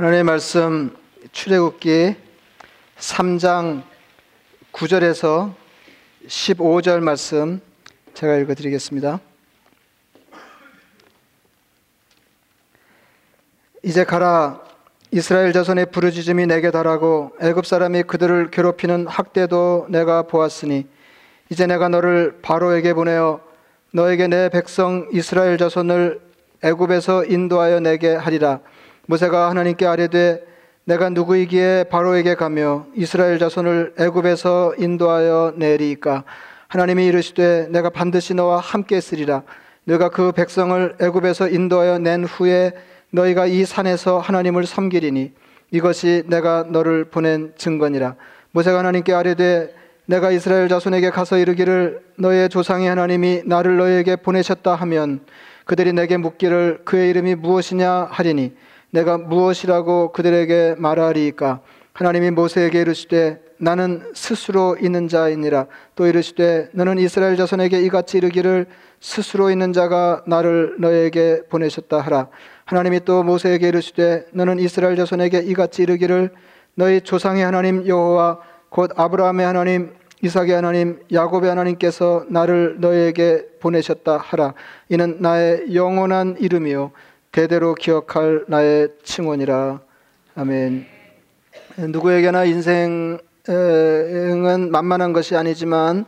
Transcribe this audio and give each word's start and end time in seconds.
하나님의 0.00 0.24
말씀 0.24 0.96
출애굽기 1.30 2.16
3장 2.96 3.82
9절에서 4.72 5.52
15절 6.26 7.00
말씀 7.00 7.60
제가 8.14 8.36
읽어 8.36 8.54
드리겠습니다. 8.54 9.20
이제 13.82 14.04
가라 14.04 14.62
이스라엘 15.10 15.52
자손의 15.52 15.90
부르짖음이 15.90 16.46
내게 16.46 16.70
달하고 16.70 17.36
애굽 17.38 17.66
사람이 17.66 18.04
그들을 18.04 18.50
괴롭히는 18.50 19.06
학대도 19.06 19.88
내가 19.90 20.22
보았으니 20.22 20.86
이제 21.50 21.66
내가 21.66 21.90
너를 21.90 22.38
바로에게 22.40 22.94
보내어 22.94 23.42
너에게 23.92 24.28
내 24.28 24.48
백성 24.48 25.10
이스라엘 25.12 25.58
자손을 25.58 26.22
애굽에서 26.64 27.26
인도하여 27.26 27.80
내게 27.80 28.14
하리라 28.14 28.60
모세가 29.10 29.50
하나님께 29.50 29.86
아뢰되 29.86 30.46
내가 30.84 31.08
누구이기에 31.08 31.86
바로에게 31.90 32.36
가며 32.36 32.86
이스라엘 32.94 33.40
자손을 33.40 33.94
애굽에서 33.98 34.74
인도하여 34.78 35.54
내리이까? 35.56 36.22
하나님이 36.68 37.06
이르시되 37.06 37.66
내가 37.70 37.90
반드시 37.90 38.34
너와 38.34 38.60
함께 38.60 38.96
있으리라. 38.96 39.42
너가 39.82 40.10
그 40.10 40.30
백성을 40.30 40.94
애굽에서 41.00 41.48
인도하여 41.48 41.98
낸 41.98 42.22
후에 42.22 42.70
너희가 43.10 43.46
이 43.46 43.64
산에서 43.64 44.20
하나님을 44.20 44.64
섬기리니 44.64 45.32
이것이 45.72 46.22
내가 46.28 46.64
너를 46.68 47.06
보낸 47.06 47.52
증거니라. 47.56 48.14
모세가 48.52 48.78
하나님께 48.78 49.12
아뢰되 49.12 49.74
내가 50.06 50.30
이스라엘 50.30 50.68
자손에게 50.68 51.10
가서 51.10 51.36
이르기를 51.36 52.00
너의 52.16 52.48
조상의 52.48 52.88
하나님이 52.88 53.42
나를 53.44 53.76
너에게 53.76 54.14
보내셨다 54.14 54.76
하면 54.76 55.18
그들이 55.64 55.94
내게 55.94 56.16
묻기를 56.16 56.82
그의 56.84 57.10
이름이 57.10 57.34
무엇이냐 57.34 58.06
하리니 58.08 58.54
내가 58.90 59.18
무엇이라고 59.18 60.12
그들에게 60.12 60.76
말하리이까? 60.78 61.60
하나님이 61.92 62.30
모세에게 62.30 62.80
이르시되 62.80 63.40
나는 63.58 64.02
스스로 64.14 64.76
있는 64.80 65.08
자이니라. 65.08 65.66
또 65.94 66.06
이르시되 66.06 66.70
너는 66.72 66.98
이스라엘 66.98 67.36
자손에게 67.36 67.82
이같이 67.82 68.18
이르기를 68.18 68.66
스스로 69.00 69.50
있는 69.50 69.72
자가 69.72 70.22
나를 70.26 70.76
너에게 70.78 71.42
보내셨다 71.48 72.00
하라. 72.00 72.28
하나님이 72.64 73.00
또 73.04 73.22
모세에게 73.22 73.68
이르시되 73.68 74.26
너는 74.32 74.58
이스라엘 74.58 74.96
자손에게 74.96 75.40
이같이 75.40 75.82
이르기를 75.82 76.30
너희 76.74 77.00
조상의 77.00 77.44
하나님 77.44 77.86
여호와 77.86 78.38
곧 78.70 78.92
아브라함의 78.96 79.44
하나님 79.44 79.92
이삭의 80.22 80.52
하나님 80.52 81.00
야곱의 81.12 81.48
하나님께서 81.48 82.24
나를 82.28 82.76
너에게 82.78 83.46
보내셨다 83.60 84.18
하라. 84.18 84.54
이는 84.88 85.16
나의 85.20 85.74
영원한 85.74 86.36
이름이요 86.38 86.92
대대로 87.32 87.74
기억할 87.74 88.44
나의 88.48 88.88
칭원이라 89.04 89.80
아멘 90.34 90.86
누구에게나 91.76 92.44
인생은 92.44 93.20
만만한 94.72 95.12
것이 95.12 95.36
아니지만 95.36 96.06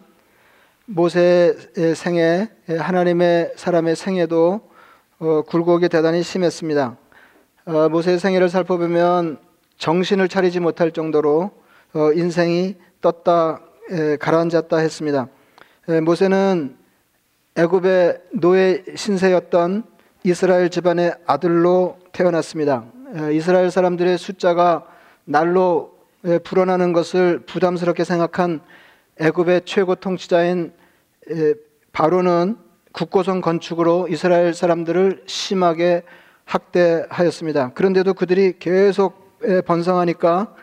모세의 0.86 1.94
생애 1.94 2.48
하나님의 2.68 3.52
사람의 3.54 3.94
생애도 3.94 4.72
어, 5.20 5.42
굴곡이 5.42 5.88
대단히 5.88 6.24
심했습니다. 6.24 6.96
어, 7.66 7.88
모세의 7.88 8.18
생애를 8.18 8.48
살펴보면 8.48 9.38
정신을 9.78 10.28
차리지 10.28 10.58
못할 10.58 10.90
정도로 10.90 11.52
어, 11.94 12.12
인생이 12.12 12.74
떴다 13.00 13.60
가라앉았다 14.18 14.76
했습니다. 14.78 15.28
모세는 16.04 16.76
애굽의 17.56 18.22
노예 18.32 18.84
신세였던 18.94 19.91
이스라엘 20.24 20.70
집안의 20.70 21.14
아들로 21.26 21.98
태어났습니다. 22.12 22.84
이스라엘 23.32 23.70
사람들의 23.70 24.18
숫자가 24.18 24.86
날로 25.24 25.98
불어나는 26.44 26.92
것을 26.92 27.40
부담스럽게 27.40 28.04
생각한 28.04 28.60
애굽의 29.20 29.62
최고 29.64 29.96
통치자인 29.96 30.72
바로는 31.92 32.56
국고성 32.92 33.40
건축으로 33.40 34.06
이스라엘 34.08 34.54
사람들을 34.54 35.24
심하게 35.26 36.02
학대하였습니다. 36.44 37.72
그런데도 37.74 38.14
그들이 38.14 38.58
계속 38.58 39.40
번성하니까 39.66 40.54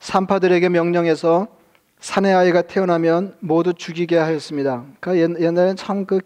산파들에게 0.00 0.68
명령해서 0.70 1.46
사내 2.00 2.32
아이가 2.32 2.62
태어나면 2.62 3.36
모두 3.38 3.72
죽이게 3.74 4.18
하였습니다. 4.18 4.84
그러니까 4.98 5.40
옛날엔 5.40 5.76
참 5.76 6.04
그 6.04 6.20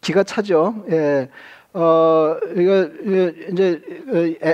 기가 0.00 0.22
차죠. 0.22 0.84
예. 0.90 1.30
어, 1.74 2.36
이거 2.56 2.88
이제 3.50 3.80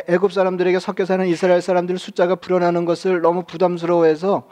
애굽 0.08 0.32
사람들에게 0.32 0.78
섞여 0.78 1.04
사는 1.04 1.26
이스라엘 1.26 1.60
사람들 1.60 1.98
숫자가 1.98 2.36
불어나는 2.36 2.84
것을 2.84 3.20
너무 3.20 3.44
부담스러워해서 3.44 4.48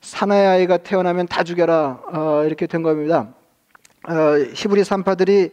사나이 0.00 0.46
아이가 0.46 0.78
태어나면 0.78 1.26
다 1.26 1.44
죽여라 1.44 2.02
어, 2.12 2.44
이렇게 2.44 2.66
된 2.66 2.82
겁니다. 2.82 3.34
어, 4.08 4.12
히브리 4.54 4.84
산파들이 4.84 5.50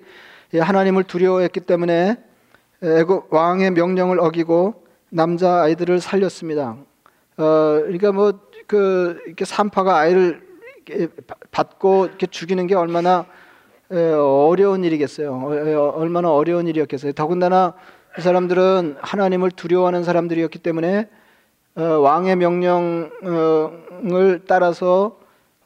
하나님을 0.60 1.04
두려워했기 1.04 1.62
때문에 1.62 2.18
애굽 2.82 3.34
왕의 3.34 3.72
명령을 3.72 4.20
어기고 4.20 4.86
남자 5.10 5.62
아이들을 5.62 6.00
살렸습니다. 6.02 6.78
어, 7.38 7.80
그러니까 7.84 8.12
뭐 8.12 8.46
그 8.68 9.22
이렇게 9.26 9.46
산파가 9.46 9.98
아이를 9.98 10.42
받고 11.52 12.06
이렇게 12.08 12.28
죽이는 12.28 12.68
게 12.68 12.76
얼마나 12.76 13.26
어려운 14.00 14.84
일이겠어요. 14.84 15.34
어, 15.34 15.94
얼마나 15.96 16.32
어려운 16.32 16.68
일이었겠어요. 16.68 17.14
더군다나 17.14 17.74
그 18.14 18.22
사람들은 18.22 18.98
하나님을 19.02 19.52
두려워하는 19.52 20.04
사람들이었기 20.04 20.60
때문에 20.60 21.10
어, 21.76 21.84
왕의 21.84 22.36
명령을 22.38 24.42
따라서 24.48 25.18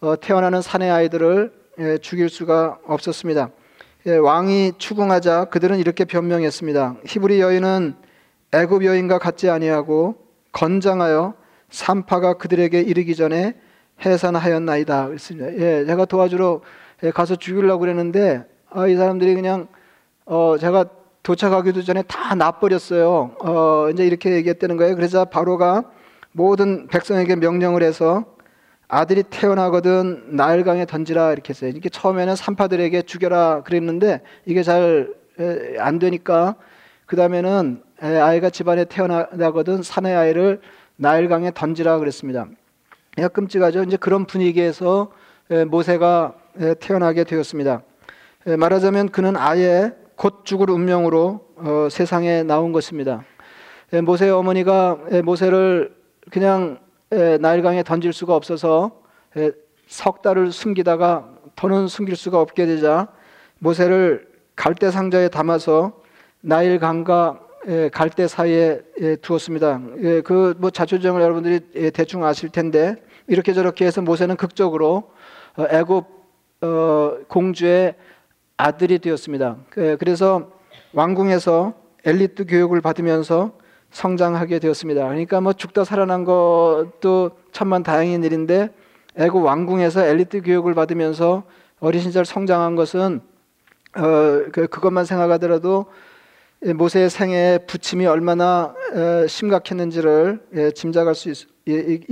어, 0.01 0.15
태어나는 0.19 0.61
사내 0.61 0.89
아이들을 0.89 1.59
죽일 2.01 2.29
수가 2.29 2.79
없었습니다. 2.85 3.51
왕이 4.05 4.73
추궁하자 4.77 5.45
그들은 5.45 5.79
이렇게 5.79 6.03
변명했습니다. 6.03 6.97
히브리 7.05 7.39
여인은 7.39 7.95
애굽 8.51 8.83
여인과 8.83 9.19
같지 9.19 9.49
아니하고 9.49 10.15
건장하여 10.51 11.35
산파가 11.69 12.33
그들에게 12.33 12.81
이르기 12.81 13.15
전에 13.15 13.55
해산하였나이다. 14.03 15.07
그랬습니다. 15.07 15.53
예, 15.53 15.85
제가 15.85 16.03
도와주러 16.05 16.61
예, 16.61 16.88
가서 17.13 17.35
죽이려고 17.35 17.81
그랬는데 17.81 18.45
아, 18.69 18.87
이 18.87 18.95
사람들이 18.95 19.35
그냥 19.35 19.67
어, 20.25 20.57
제가 20.59 20.85
도착하기도 21.23 21.81
전에 21.83 22.01
다 22.03 22.35
놔버렸어요. 22.35 23.35
어, 23.43 23.89
이제 23.91 24.05
이렇게 24.05 24.31
얘기했다는 24.31 24.77
거예요. 24.77 24.95
그래서 24.95 25.25
바로가 25.25 25.83
모든 26.31 26.87
백성에게 26.87 27.35
명령을 27.35 27.83
해서 27.83 28.25
아들이 28.87 29.23
태어나거든 29.23 30.35
나일강에 30.35 30.85
던지라 30.85 31.33
이렇게 31.33 31.49
했어요. 31.49 31.69
이렇게 31.69 31.89
처음에는 31.89 32.35
산파들에게 32.35 33.03
죽여라 33.03 33.63
그랬는데 33.63 34.21
이게 34.45 34.63
잘 34.63 35.19
안 35.79 35.99
되니까 35.99 36.55
그 37.05 37.15
다음에는 37.15 37.81
아이가 38.01 38.49
집안에 38.49 38.85
태어나거든 38.85 39.81
산의 39.81 40.15
아이를 40.15 40.61
나일강에 40.97 41.51
던지라 41.53 41.97
그랬습니다. 41.99 42.47
야 43.17 43.27
끔찍하죠. 43.27 43.83
이제 43.83 43.97
그런 43.97 44.25
분위기에서 44.25 45.11
모세가 45.67 46.33
태어나게 46.79 47.23
되었습니다. 47.23 47.83
말하자면 48.57 49.09
그는 49.09 49.35
아예 49.37 49.91
곧 50.15 50.41
죽을 50.43 50.69
운명으로 50.69 51.45
어, 51.55 51.87
세상에 51.89 52.43
나온 52.43 52.71
것입니다. 52.71 53.23
모세의 54.03 54.31
어머니가 54.31 54.97
모세를 55.23 55.95
그냥 56.31 56.79
나일강에 57.09 57.83
던질 57.83 58.13
수가 58.13 58.35
없어서 58.35 59.01
석 59.87 60.21
달을 60.21 60.51
숨기다가 60.51 61.29
더는 61.55 61.87
숨길 61.87 62.15
수가 62.15 62.39
없게 62.39 62.65
되자 62.65 63.07
모세를 63.59 64.27
갈대 64.55 64.91
상자에 64.91 65.29
담아서 65.29 65.93
나일강과 66.41 67.39
갈대 67.91 68.27
사이에 68.27 68.81
두었습니다. 69.21 69.81
그 70.23 70.55
뭐 70.59 70.69
자초정을 70.69 71.21
여러분들이 71.21 71.91
대충 71.91 72.23
아실 72.25 72.49
텐데 72.49 72.95
이렇게 73.27 73.53
저렇게 73.53 73.85
해서 73.85 74.01
모세는 74.01 74.35
극적으로 74.35 75.11
어, 75.55 75.65
애굽 75.69 76.18
어, 76.61 77.17
공주의 77.27 77.95
아들이 78.57 78.99
되었습니다. 78.99 79.57
그, 79.69 79.95
그래서 79.97 80.51
왕궁에서 80.93 81.73
엘리트 82.05 82.45
교육을 82.45 82.81
받으면서 82.81 83.53
성장하게 83.91 84.59
되었습니다. 84.59 85.07
그러니까 85.07 85.39
뭐 85.41 85.53
죽다 85.53 85.83
살아난 85.83 86.25
것도 86.25 87.31
천만 87.51 87.81
다행인 87.83 88.23
일인데 88.23 88.69
애굽 89.15 89.43
왕궁에서 89.43 90.05
엘리트 90.05 90.41
교육을 90.41 90.73
받으면서 90.73 91.43
어린 91.79 92.01
시절 92.01 92.25
성장한 92.25 92.75
것은 92.75 93.21
어, 93.95 94.01
그, 94.51 94.67
그것만 94.67 95.05
생각하더라도 95.05 95.85
모세의 96.75 97.09
생애에 97.09 97.59
부침이 97.59 98.05
얼마나 98.05 98.75
심각했는지를 99.29 100.41
예, 100.55 100.71
짐작할 100.71 101.15
수 101.15 101.29
있, 101.29 101.47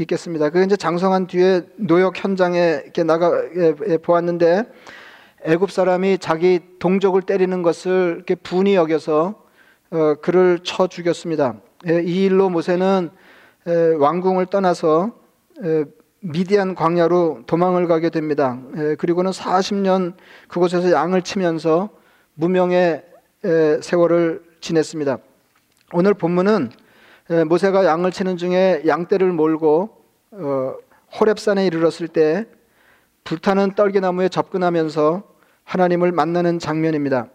겠습니다. 0.05 0.49
그 0.49 0.63
이제 0.63 0.75
장성한 0.75 1.27
뒤에 1.27 1.61
노역 1.77 2.23
현장에 2.23 2.81
이렇게 2.83 3.03
나가 3.03 3.31
보았는데 4.03 4.63
애굽 5.43 5.71
사람이 5.71 6.17
자기 6.17 6.59
동족을 6.79 7.21
때리는 7.21 7.61
것을 7.61 8.15
이렇게 8.17 8.35
분이 8.35 8.75
여겨서 8.75 9.47
어, 9.91 10.15
그를 10.15 10.59
쳐 10.63 10.87
죽였습니다. 10.87 11.55
예, 11.87 12.01
이 12.01 12.25
일로 12.25 12.49
모세는 12.49 13.09
에, 13.67 13.93
왕궁을 13.93 14.47
떠나서 14.47 15.13
에, 15.63 15.85
미디안 16.19 16.75
광야로 16.75 17.43
도망을 17.47 17.87
가게 17.87 18.09
됩니다. 18.09 18.59
에, 18.75 18.95
그리고는 18.95 19.31
40년 19.31 20.15
그곳에서 20.49 20.91
양을 20.91 21.21
치면서 21.21 21.89
무명의 22.33 23.05
에, 23.45 23.81
세월을 23.81 24.43
지냈습니다. 24.59 25.19
오늘 25.93 26.13
본문은 26.13 26.71
에, 26.73 26.86
모세가 27.47 27.85
양을 27.85 28.11
치는 28.11 28.37
중에 28.37 28.83
양떼를 28.87 29.31
몰고 29.31 29.89
어, 30.31 30.75
호렙산에 31.19 31.65
이르렀을 31.65 32.07
때 32.07 32.45
불타는 33.23 33.75
떨기나무에 33.75 34.29
접근하면서 34.29 35.23
하나님을 35.65 36.13
만나는 36.13 36.59
장면입니다. 36.59 37.27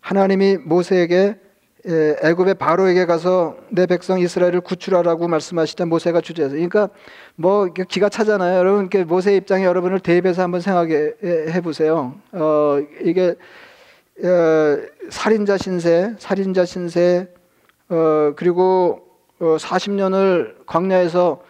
하나님이 0.00 0.58
모세에게 0.58 1.38
에, 1.86 2.16
애굽의 2.22 2.54
바로에게 2.56 3.06
가서 3.06 3.56
내 3.70 3.86
백성 3.86 4.20
이스라엘을 4.20 4.60
구출하라고 4.60 5.28
말씀하시자 5.28 5.86
모세가 5.86 6.20
주저해서 6.20 6.54
그러니까 6.54 6.90
뭐 7.36 7.66
기가 7.66 8.10
차잖아요. 8.10 8.58
여러분 8.58 8.90
모세 9.06 9.34
입장에 9.34 9.64
여러분을 9.64 10.00
대입해서 10.00 10.42
한번 10.42 10.60
생각해 10.60 11.14
해 11.22 11.60
보세요. 11.62 12.14
어 12.32 12.78
이게 13.02 13.34
어, 14.22 14.78
살인자 15.08 15.56
신세, 15.56 16.14
살인자 16.18 16.66
신세 16.66 17.28
어 17.88 18.34
그리고 18.36 19.06
어, 19.06 19.09
40년을 19.40 20.66
광야에서 20.66 21.42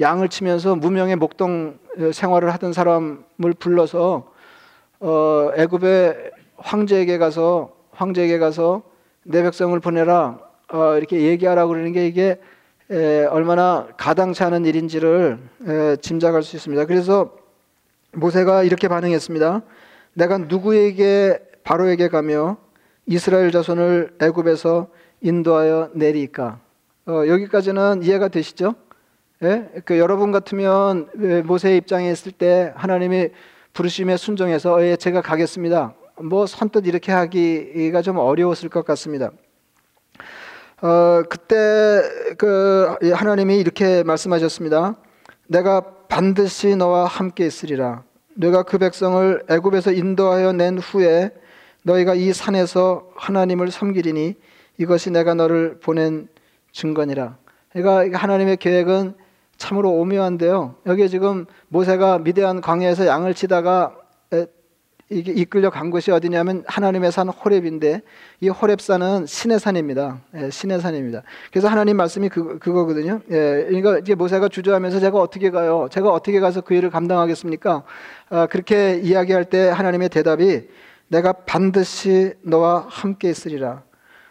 양을 0.00 0.28
치면서 0.28 0.76
무명의 0.76 1.16
목동 1.16 1.78
생활을 2.12 2.52
하던 2.54 2.72
사람을 2.72 3.54
불러서 3.58 4.32
어 5.00 5.50
애굽의 5.56 6.30
황제에게 6.56 7.18
가서 7.18 7.72
황제에게 7.92 8.38
가서 8.38 8.82
내 9.24 9.42
백성을 9.42 9.78
보내라 9.80 10.38
어, 10.70 10.96
이렇게 10.96 11.22
얘기하라고 11.22 11.70
그러는 11.70 11.92
게 11.92 12.06
이게 12.06 12.40
에, 12.90 13.24
얼마나 13.26 13.88
가당치 13.96 14.42
않은 14.44 14.64
일인지를 14.64 15.38
에, 15.66 15.96
짐작할 15.96 16.42
수 16.42 16.56
있습니다. 16.56 16.84
그래서 16.86 17.34
모세가 18.12 18.62
이렇게 18.62 18.88
반응했습니다. 18.88 19.62
내가 20.14 20.38
누구에게 20.38 21.38
바로에게 21.64 22.08
가며 22.08 22.56
이스라엘 23.06 23.50
자손을 23.50 24.16
애굽에서 24.20 24.88
인도하여 25.20 25.90
내리까? 25.94 26.60
어, 27.08 27.26
여기까지는 27.26 28.02
이해가 28.02 28.28
되시죠? 28.28 28.74
예? 29.42 29.66
그 29.86 29.98
여러분 29.98 30.30
같으면 30.30 31.08
모세의 31.46 31.78
입장에 31.78 32.10
있을 32.10 32.32
때 32.32 32.70
하나님이 32.76 33.30
부르심에 33.72 34.18
순종해서 34.18 34.84
예, 34.84 34.94
제가 34.96 35.22
가겠습니다. 35.22 35.94
뭐 36.20 36.46
선뜻 36.46 36.86
이렇게 36.86 37.10
하기가 37.10 38.02
좀 38.02 38.18
어려웠을 38.18 38.68
것 38.68 38.84
같습니다. 38.84 39.30
어, 40.82 41.22
그때 41.30 42.02
그 42.36 42.94
하나님이 43.14 43.56
이렇게 43.56 44.02
말씀하셨습니다. 44.02 44.96
내가 45.46 45.80
반드시 46.08 46.76
너와 46.76 47.06
함께 47.06 47.46
있으리라. 47.46 48.02
내가 48.34 48.64
그 48.64 48.76
백성을 48.76 49.44
애굽에서 49.48 49.92
인도하여 49.92 50.52
낸 50.52 50.76
후에 50.76 51.30
너희가 51.84 52.14
이 52.14 52.34
산에서 52.34 53.08
하나님을 53.16 53.70
섬기리니 53.70 54.34
이것이 54.76 55.10
내가 55.10 55.32
너를 55.32 55.78
보낸 55.80 56.28
증거니라. 56.72 57.36
그러니까 57.72 58.18
하나님의 58.18 58.56
계획은 58.56 59.14
참으로 59.56 59.90
오묘한데요. 59.92 60.76
여기 60.86 61.08
지금 61.08 61.46
모세가 61.68 62.18
미대한 62.20 62.60
광야에서 62.60 63.06
양을 63.06 63.34
치다가 63.34 63.94
이게 65.10 65.32
이끌려 65.32 65.70
간 65.70 65.90
곳이 65.90 66.10
어디냐면 66.10 66.64
하나님의 66.66 67.12
산 67.12 67.28
호렙인데 67.28 68.02
이 68.40 68.48
호렙산은 68.48 69.24
신의 69.24 69.58
산입니다. 69.58 70.20
예, 70.36 70.50
신의 70.50 70.80
산입니다. 70.80 71.22
그래서 71.50 71.68
하나님 71.68 71.96
말씀이 71.96 72.28
그, 72.28 72.58
그거거든요. 72.58 73.20
예, 73.30 73.64
그러니까 73.68 73.98
이제 73.98 74.14
모세가 74.14 74.48
주저하면서 74.48 75.00
제가 75.00 75.18
어떻게 75.18 75.50
가요? 75.50 75.88
제가 75.90 76.10
어떻게 76.10 76.40
가서 76.40 76.60
그 76.60 76.74
일을 76.74 76.90
감당하겠습니까? 76.90 77.84
아, 78.28 78.46
그렇게 78.46 79.00
이야기할 79.02 79.46
때 79.46 79.68
하나님의 79.68 80.10
대답이 80.10 80.68
내가 81.08 81.32
반드시 81.32 82.34
너와 82.42 82.84
함께 82.90 83.30
있으리라. 83.30 83.82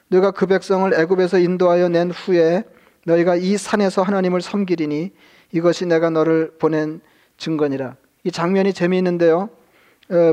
너가 0.09 0.31
그 0.31 0.45
백성을 0.45 0.92
애굽에서 0.94 1.39
인도하여 1.39 1.89
낸 1.89 2.12
후에 2.12 2.63
너희가 3.06 3.36
이 3.36 3.57
산에서 3.57 4.01
하나님을 4.01 4.42
섬기리니 4.42 5.12
이것이 5.51 5.86
내가 5.86 6.09
너를 6.09 6.51
보낸 6.59 7.01
증거니라. 7.38 7.95
이 8.24 8.31
장면이 8.31 8.74
재미있는데요. 8.74 9.50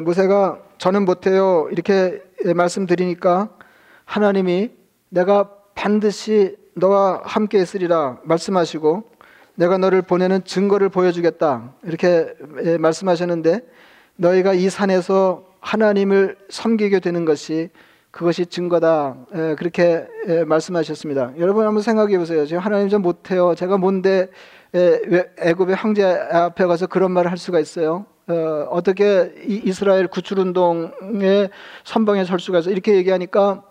모세가 0.03 0.61
저는 0.79 1.05
못해요 1.05 1.69
이렇게 1.71 2.23
말씀드리니까 2.55 3.49
하나님이 4.05 4.71
내가 5.09 5.51
반드시 5.75 6.57
너와 6.75 7.23
함께 7.25 7.59
있으리라 7.59 8.19
말씀하시고 8.25 9.11
내가 9.57 9.79
너를 9.79 10.03
보내는 10.03 10.45
증거를 10.45 10.89
보여주겠다 10.89 11.73
이렇게 11.85 12.35
말씀하셨는데 12.79 13.61
너희가 14.17 14.55
이 14.55 14.69
산에서 14.69 15.45
하나님을 15.61 16.37
섬기게 16.51 17.01
되는 17.01 17.25
것이 17.25 17.71
그것이 18.15 18.47
증거다 18.47 19.17
그렇게 19.59 20.07
말씀하셨습니다. 20.47 21.33
여러분 21.39 21.67
한번 21.67 21.83
생각해 21.83 22.17
보세요. 22.17 22.47
지금 22.47 22.63
하나님 22.63 22.89
좀 22.89 23.03
못해요. 23.03 23.57
제가 23.57 23.77
뭔데 23.77 24.29
애굽의 24.73 25.75
황제 25.75 26.05
앞에 26.05 26.67
가서 26.67 26.87
그런 26.87 27.11
말을 27.11 27.29
할 27.29 27.39
수가 27.39 27.59
있어요? 27.59 28.07
어, 28.29 28.81
떻게 28.85 29.35
이스라엘 29.45 30.07
구출 30.07 30.39
운동의 30.39 31.51
선봉에 31.83 32.25
설 32.25 32.39
수가 32.39 32.61
있어 32.61 32.71
이렇게 32.71 32.95
얘기하니까 32.95 33.65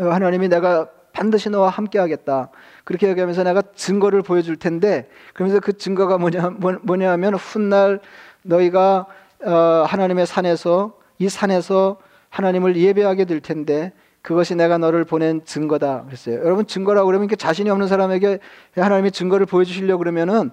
어, 0.00 0.04
하나님이 0.04 0.48
내가 0.48 0.88
반드시 1.12 1.50
너와 1.50 1.68
함께 1.68 1.98
하겠다. 1.98 2.50
그렇게 2.84 3.08
얘기하면서 3.08 3.42
내가 3.42 3.60
증거를 3.74 4.22
보여줄 4.22 4.56
텐데 4.56 5.08
그러면서 5.32 5.58
그 5.58 5.76
증거가 5.76 6.16
뭐냐 6.16 6.50
뭐, 6.58 6.78
뭐냐 6.82 7.10
하면 7.10 7.34
훗날 7.34 7.98
너희가 8.42 9.06
어, 9.44 9.50
하나님의 9.88 10.26
산에서 10.26 10.96
이 11.18 11.28
산에서 11.28 11.98
하나님을 12.34 12.76
예배하게 12.76 13.26
될 13.26 13.38
텐데 13.40 13.92
그것이 14.20 14.56
내가 14.56 14.76
너를 14.76 15.04
보낸 15.04 15.44
증거다 15.44 16.04
그랬어요. 16.06 16.40
여러분 16.40 16.66
증거라고 16.66 17.06
그러면 17.06 17.28
자신이 17.28 17.70
없는 17.70 17.86
사람에게 17.86 18.40
하나님이 18.74 19.12
증거를 19.12 19.46
보여주시려 19.46 19.98
그러면은 19.98 20.50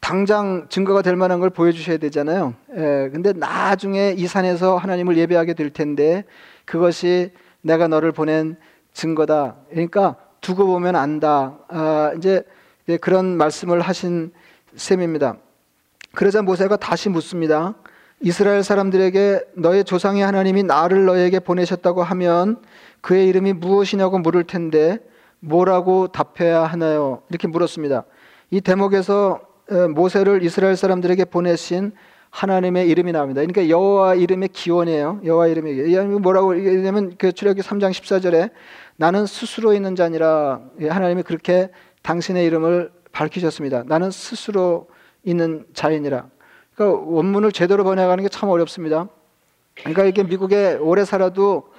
당장 0.00 0.68
증거가 0.70 1.02
될 1.02 1.16
만한 1.16 1.38
걸 1.38 1.50
보여주셔야 1.50 1.98
되잖아요. 1.98 2.54
예, 2.74 3.10
근데 3.12 3.34
나중에 3.34 4.14
이 4.16 4.26
산에서 4.26 4.78
하나님을 4.78 5.18
예배하게 5.18 5.52
될 5.52 5.68
텐데 5.70 6.24
그것이 6.64 7.32
내가 7.60 7.88
너를 7.88 8.10
보낸 8.12 8.56
증거다. 8.94 9.56
그러니까 9.68 10.16
두고 10.40 10.66
보면 10.66 10.96
안다. 10.96 11.58
아, 11.68 12.12
이제 12.16 12.42
그런 13.02 13.36
말씀을 13.36 13.82
하신 13.82 14.32
셈입니다. 14.76 15.36
그러자 16.14 16.40
모세가 16.40 16.76
다시 16.76 17.10
묻습니다. 17.10 17.74
이스라엘 18.20 18.64
사람들에게 18.64 19.40
너의 19.54 19.84
조상의 19.84 20.24
하나님이 20.24 20.64
나를 20.64 21.04
너에게 21.04 21.38
보내셨다고 21.38 22.02
하면 22.02 22.56
그의 23.00 23.28
이름이 23.28 23.52
무엇이냐고 23.54 24.18
물을 24.18 24.44
텐데 24.44 24.98
뭐라고 25.40 26.08
답해야 26.08 26.64
하나요? 26.64 27.22
이렇게 27.30 27.46
물었습니다. 27.46 28.04
이 28.50 28.60
대목에서 28.60 29.40
모세를 29.94 30.42
이스라엘 30.42 30.76
사람들에게 30.76 31.26
보내신 31.26 31.92
하나님의 32.30 32.88
이름이 32.88 33.12
나옵니다. 33.12 33.40
그러니까 33.40 33.68
여호와 33.68 34.14
이름의 34.16 34.48
기원이에요. 34.48 35.20
여호와 35.24 35.46
기원. 35.46 36.20
뭐라고 36.20 36.58
얘기하면 36.58 37.14
그 37.18 37.32
출애굽기 37.32 37.66
3장 37.66 37.90
14절에 37.90 38.50
나는 38.96 39.26
스스로 39.26 39.72
있는 39.72 39.94
자니라 39.94 40.60
예, 40.80 40.88
하나님이 40.88 41.22
그렇게 41.22 41.70
당신의 42.02 42.44
이름을 42.46 42.90
밝히셨습니다. 43.12 43.84
나는 43.86 44.10
스스로 44.10 44.88
있는 45.24 45.64
자이니라. 45.72 46.26
그러니까 46.78 47.02
원문을 47.06 47.50
제대로 47.52 47.82
번역하는 47.82 48.22
게 48.22 48.28
참 48.28 48.48
어렵습니다. 48.50 49.08
그러니까 49.74 50.04
이게 50.04 50.22
미국에 50.22 50.74
오래 50.74 51.04
살아도 51.04 51.72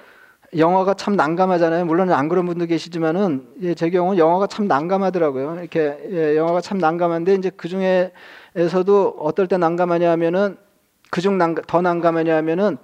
영어가 0.56 0.94
참 0.94 1.16
난감하잖아요. 1.16 1.84
물론 1.86 2.12
안 2.12 2.28
그런 2.28 2.44
분도 2.44 2.66
계시지만은 2.66 3.46
예, 3.62 3.74
제 3.74 3.88
경우는 3.88 4.18
영어가 4.18 4.46
참 4.46 4.66
난감하더라고요. 4.68 5.56
이렇게 5.60 5.98
예, 6.10 6.36
영어가 6.36 6.60
참 6.60 6.78
난감한데 6.78 7.34
이제 7.34 7.50
그 7.56 7.68
중에서도 7.68 9.16
어떨 9.20 9.46
때 9.46 9.56
난감하냐 9.56 10.10
하면은 10.10 10.56
그중 11.10 11.38
더 11.66 11.80
난감하냐 11.80 12.36
하면은 12.36 12.76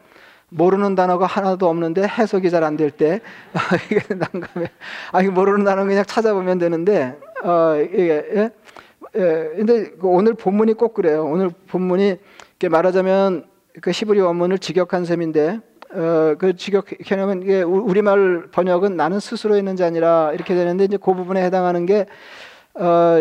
모르는 0.49 0.95
단어가 0.95 1.27
하나도 1.27 1.69
없는데 1.69 2.03
해석이 2.07 2.51
잘 2.51 2.63
안 2.65 2.77
될 2.77 2.91
때 2.93 3.21
이게 3.91 4.01
난감해. 4.15 4.71
아 5.13 5.23
이거 5.23 5.33
모르는 5.33 5.65
단어 5.65 5.85
그냥 5.85 6.05
찾아보면 6.07 6.59
되는데 6.59 7.19
어 7.43 7.75
이게 7.77 8.25
예? 8.35 8.51
예, 9.17 9.51
근데 9.57 9.91
그 9.91 10.07
오늘 10.07 10.35
본문이 10.35 10.75
꼭 10.75 10.93
그래요. 10.95 11.25
오늘 11.25 11.51
본문이 11.69 12.17
이렇게 12.51 12.69
말하자면 12.69 13.47
그 13.81 13.91
히브리 13.91 14.21
원문을 14.21 14.59
직역한 14.59 15.05
셈인데 15.05 15.61
어, 15.95 16.35
그 16.39 16.57
직역해놓으면 16.57 17.43
이게 17.43 17.63
우리말 17.63 18.49
번역은 18.53 18.97
나는 18.97 19.21
스스로 19.21 19.57
있는 19.57 19.77
자니라 19.77 20.33
이렇게 20.35 20.55
되는데 20.55 20.85
이제 20.85 20.99
그 20.99 21.15
부분에 21.15 21.43
해당하는 21.43 21.87
게 21.87 22.07
어, 22.75 23.17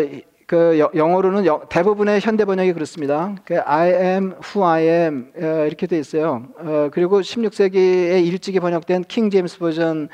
그 0.46 0.78
영어로는 0.94 1.44
대부분의 1.70 2.20
현대 2.20 2.44
번역이 2.44 2.72
그렇습니다. 2.74 3.34
그 3.44 3.58
I 3.60 3.90
am 3.90 4.34
who 4.44 4.64
I 4.64 4.82
am 4.84 5.32
어, 5.36 5.64
이렇게 5.66 5.86
돼 5.86 5.98
있어요. 5.98 6.46
어, 6.58 6.88
그리고 6.92 7.20
16세기에 7.20 8.24
일찍이 8.24 8.60
번역된 8.60 9.04
킹 9.04 9.30
제임스 9.30 9.58
버전에는 9.58 10.08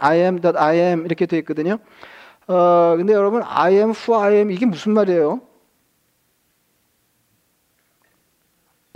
I 0.00 0.18
am 0.18 0.40
that 0.40 0.58
I 0.58 0.76
am 0.76 1.04
이렇게 1.06 1.26
돼 1.26 1.38
있거든요. 1.38 1.78
어, 2.50 2.96
근데 2.96 3.12
여러분, 3.12 3.42
I 3.44 3.74
am 3.74 3.90
who 3.90 4.20
I 4.20 4.34
am 4.34 4.50
이게 4.50 4.66
무슨 4.66 4.92
말이에요? 4.92 5.40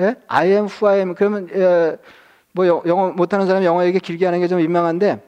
예? 0.00 0.16
I 0.26 0.48
am 0.48 0.66
who 0.66 0.88
I 0.88 0.96
am. 0.98 1.14
그러면 1.14 1.48
예, 1.54 1.96
뭐 2.52 2.66
영어 2.66 3.10
못하는 3.12 3.46
사람 3.46 3.62
영어 3.62 3.84
얘기 3.84 4.00
길게 4.00 4.24
하는 4.24 4.40
게 4.40 4.48
좀 4.48 4.58
민망한데 4.58 5.22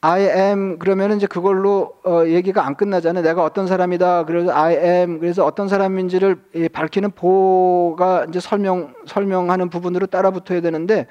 I 0.00 0.22
am 0.22 0.78
그러면 0.78 1.16
이제 1.16 1.26
그걸로 1.26 1.94
어, 2.04 2.24
얘기가 2.26 2.64
안 2.64 2.76
끝나잖아요. 2.76 3.24
내가 3.24 3.42
어떤 3.44 3.66
사람이다. 3.66 4.24
그래서 4.26 4.52
I 4.52 4.74
am 4.76 5.18
그래서 5.18 5.44
어떤 5.44 5.66
사람인지를 5.68 6.36
예, 6.54 6.68
밝히는 6.68 7.10
보가 7.12 8.26
이제 8.28 8.38
설명 8.38 8.94
설명하는 9.06 9.70
부분으로 9.70 10.06
따라 10.06 10.30
붙어야 10.30 10.60
되는데 10.60 11.06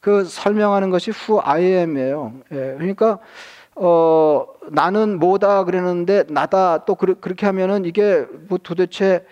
그 0.00 0.24
설명하는 0.24 0.90
것이 0.90 1.10
who 1.10 1.40
I 1.42 1.62
am이에요. 1.64 2.32
예, 2.52 2.74
그러니까 2.78 3.18
어, 3.74 4.46
나는 4.70 5.18
뭐다 5.18 5.64
그러는데 5.64 6.24
나다 6.28 6.84
또 6.84 6.94
그, 6.94 7.18
그렇게 7.20 7.46
하면은 7.46 7.84
이게 7.84 8.26
뭐 8.48 8.58
도대체 8.62 9.24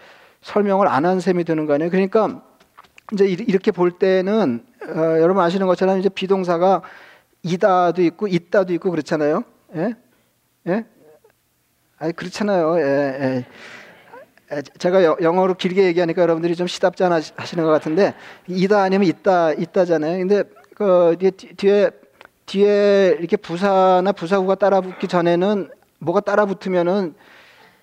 설명을 0.42 0.88
안 0.88 1.04
한 1.04 1.20
셈이 1.20 1.44
되는 1.44 1.66
거 1.66 1.74
아니에요. 1.74 1.90
그러니까 1.90 2.42
이제 3.12 3.26
이렇게 3.26 3.70
볼 3.70 3.92
때는 3.92 4.64
어, 4.88 4.98
여러분 5.20 5.42
아시는 5.42 5.66
것처럼 5.66 5.98
이제 5.98 6.08
비동사가 6.08 6.82
이다도 7.42 8.02
있고 8.02 8.26
있다도 8.26 8.72
있고 8.74 8.90
그렇잖아요. 8.90 9.44
예? 9.76 9.94
예? 10.68 10.84
아니 11.98 12.12
그렇잖아요. 12.12 12.78
예, 12.78 13.46
예. 14.52 14.62
제가 14.78 15.04
영어로 15.22 15.54
길게 15.54 15.84
얘기하니까 15.84 16.22
여러분들이 16.22 16.56
좀 16.56 16.66
시답지 16.66 17.04
않아 17.04 17.20
하시는 17.36 17.64
것 17.64 17.70
같은데 17.70 18.14
이다 18.48 18.82
아니면 18.82 19.06
있다 19.06 19.52
있다잖아요. 19.52 20.18
근데 20.18 20.42
그 20.74 21.16
뒤에 21.56 21.90
뒤에 22.50 23.16
이렇게 23.18 23.36
부사나 23.36 24.12
부사구가 24.12 24.56
따라붙기 24.56 25.06
전에는 25.06 25.70
뭐가 26.00 26.20
따라붙으면은 26.20 27.14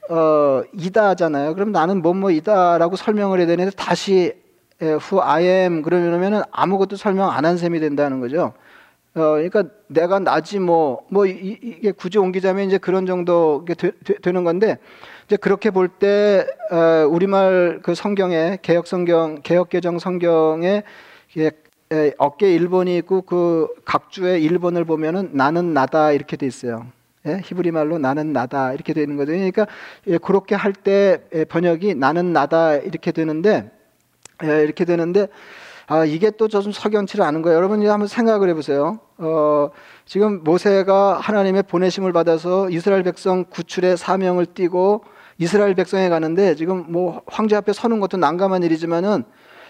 어 0.10 0.62
이다잖아요. 0.74 1.54
그럼 1.56 1.72
나는 1.72 2.02
뭐뭐이다라고 2.02 2.96
설명을 2.98 3.40
해야 3.40 3.48
되는데 3.48 3.72
다시 3.72 4.34
who 4.82 5.22
I 5.22 5.44
am 5.46 5.82
그러면은 5.82 6.42
아무것도 6.52 6.98
설명 6.98 7.30
안 7.32 7.46
한 7.46 7.58
셈이 7.58 7.80
된다는 7.80 8.20
거죠. 8.20 8.54
어, 9.16 9.22
그러니까 9.34 9.64
내가 9.88 10.20
나지 10.20 10.60
뭐, 10.60 11.04
뭐, 11.10 11.26
이, 11.26 11.58
이게 11.64 11.92
굳이 11.92 12.20
옮기자면 12.20 12.68
이제 12.68 12.78
그런 12.78 13.08
정도 13.08 13.66
되, 13.66 13.92
되, 14.22 14.32
는 14.32 14.44
건데, 14.44 14.78
이제 15.26 15.38
그렇게 15.38 15.72
볼 15.72 15.88
때, 15.88 16.46
어, 16.72 17.08
우리말 17.10 17.80
그 17.82 17.96
성경에, 17.96 18.60
개혁 18.62 18.86
성경, 18.86 19.42
개혁 19.42 19.70
개정 19.70 19.98
성경에, 19.98 20.84
예, 21.38 21.46
에, 21.48 21.52
어깨 22.18 22.58
1번이 22.58 22.98
있고 23.00 23.22
그 23.22 23.68
각주의 23.86 24.46
1번을 24.50 24.86
보면은 24.86 25.30
나는 25.34 25.74
나다 25.74 26.12
이렇게 26.12 26.36
돼 26.36 26.46
있어요. 26.46 26.88
예? 27.26 27.42
히브리 27.44 27.72
말로 27.72 27.98
나는 27.98 28.34
나다 28.34 28.74
이렇게 28.74 28.94
되는 28.94 29.16
거죠. 29.18 29.32
그러니까 29.32 29.68
예, 30.08 30.18
그렇게 30.18 30.56
할 30.56 30.74
때 30.74 31.20
번역이 31.50 31.96
나는 31.96 32.34
나다 32.34 32.76
이렇게 32.76 33.12
되는데, 33.12 33.72
예, 34.44 34.64
이렇게 34.64 34.86
되는데 34.86 35.28
아, 35.88 36.04
이게 36.04 36.32
또 36.32 36.48
좀 36.50 36.72
석연치를 36.74 37.24
않은 37.26 37.42
거예요. 37.42 37.58
여러분 37.58 37.82
이 37.82 37.86
한번 37.88 38.08
생각을 38.08 38.50
해보세요. 38.50 39.00
어, 39.18 39.70
지금 40.06 40.44
모세가 40.44 41.20
하나님의 41.20 41.64
보내심을 41.64 42.12
받아서 42.12 42.70
이스라엘 42.70 43.04
백성 43.04 43.46
구출의 43.46 43.96
사명을 43.98 44.48
띠고 44.48 45.04
이스라엘 45.38 45.74
백성에 45.76 46.10
가는데 46.10 46.56
지금 46.56 46.86
뭐 46.90 47.22
황제 47.28 47.56
앞에 47.56 47.72
서는 47.72 48.00
것도 48.02 48.18
난감한 48.18 48.64
일이지만은 48.64 49.24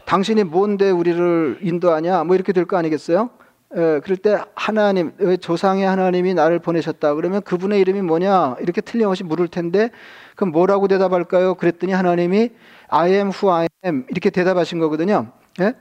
당신이 0.07 0.45
뭔데 0.45 0.89
우리를 0.89 1.59
인도하냐 1.61 2.23
뭐 2.23 2.35
이렇게 2.35 2.53
될 2.53 2.65
거 2.65 2.77
아니겠어요? 2.77 3.29
에, 3.75 3.99
그럴 3.99 4.15
때 4.15 4.39
하나님 4.55 5.11
조상의 5.41 5.85
하나님이 5.85 6.33
나를 6.33 6.59
보내셨다 6.59 7.13
그러면 7.15 7.41
그분의 7.41 7.81
이름이 7.81 8.01
뭐냐 8.03 8.55
이렇게 8.61 8.79
틀림없이 8.79 9.25
물을 9.25 9.49
텐데 9.49 9.91
그럼 10.37 10.51
뭐라고 10.53 10.87
대답할까요? 10.87 11.55
그랬더니 11.55 11.91
하나님이 11.91 12.51
I 12.87 13.11
am 13.11 13.31
who 13.31 13.51
I 13.53 13.67
am 13.85 14.05
이렇게 14.09 14.29
대답하신 14.29 14.79
거거든요. 14.79 15.27
예? 15.59 15.73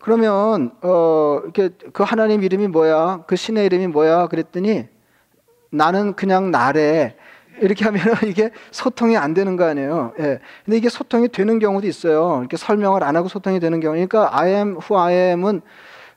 그러면 0.00 0.72
어 0.82 1.40
이렇게 1.44 1.70
그 1.92 2.02
하나님 2.02 2.42
이름이 2.42 2.66
뭐야? 2.66 3.22
그 3.28 3.36
신의 3.36 3.64
이름이 3.66 3.86
뭐야? 3.88 4.26
그랬더니 4.26 4.88
나는 5.70 6.14
그냥 6.14 6.50
나래. 6.50 7.14
이렇게 7.60 7.84
하면 7.84 8.02
이게 8.26 8.50
소통이 8.70 9.16
안 9.16 9.34
되는 9.34 9.56
거 9.56 9.64
아니에요. 9.64 10.12
예. 10.18 10.40
근데 10.64 10.76
이게 10.76 10.88
소통이 10.88 11.28
되는 11.28 11.58
경우도 11.58 11.86
있어요. 11.86 12.38
이렇게 12.40 12.56
설명을 12.56 13.02
안 13.04 13.16
하고 13.16 13.28
소통이 13.28 13.60
되는 13.60 13.80
경우. 13.80 13.94
그러니까 13.94 14.36
I 14.38 14.48
am 14.50 14.78
who 14.78 14.98
I 14.98 15.14
am은 15.14 15.62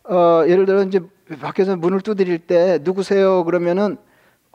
어 0.06 0.44
예를 0.48 0.66
들어 0.66 0.84
이제 0.84 1.00
밖에서 1.42 1.76
문을 1.76 2.02
두드릴 2.02 2.40
때 2.40 2.80
누구세요? 2.82 3.44
그러면은 3.44 3.98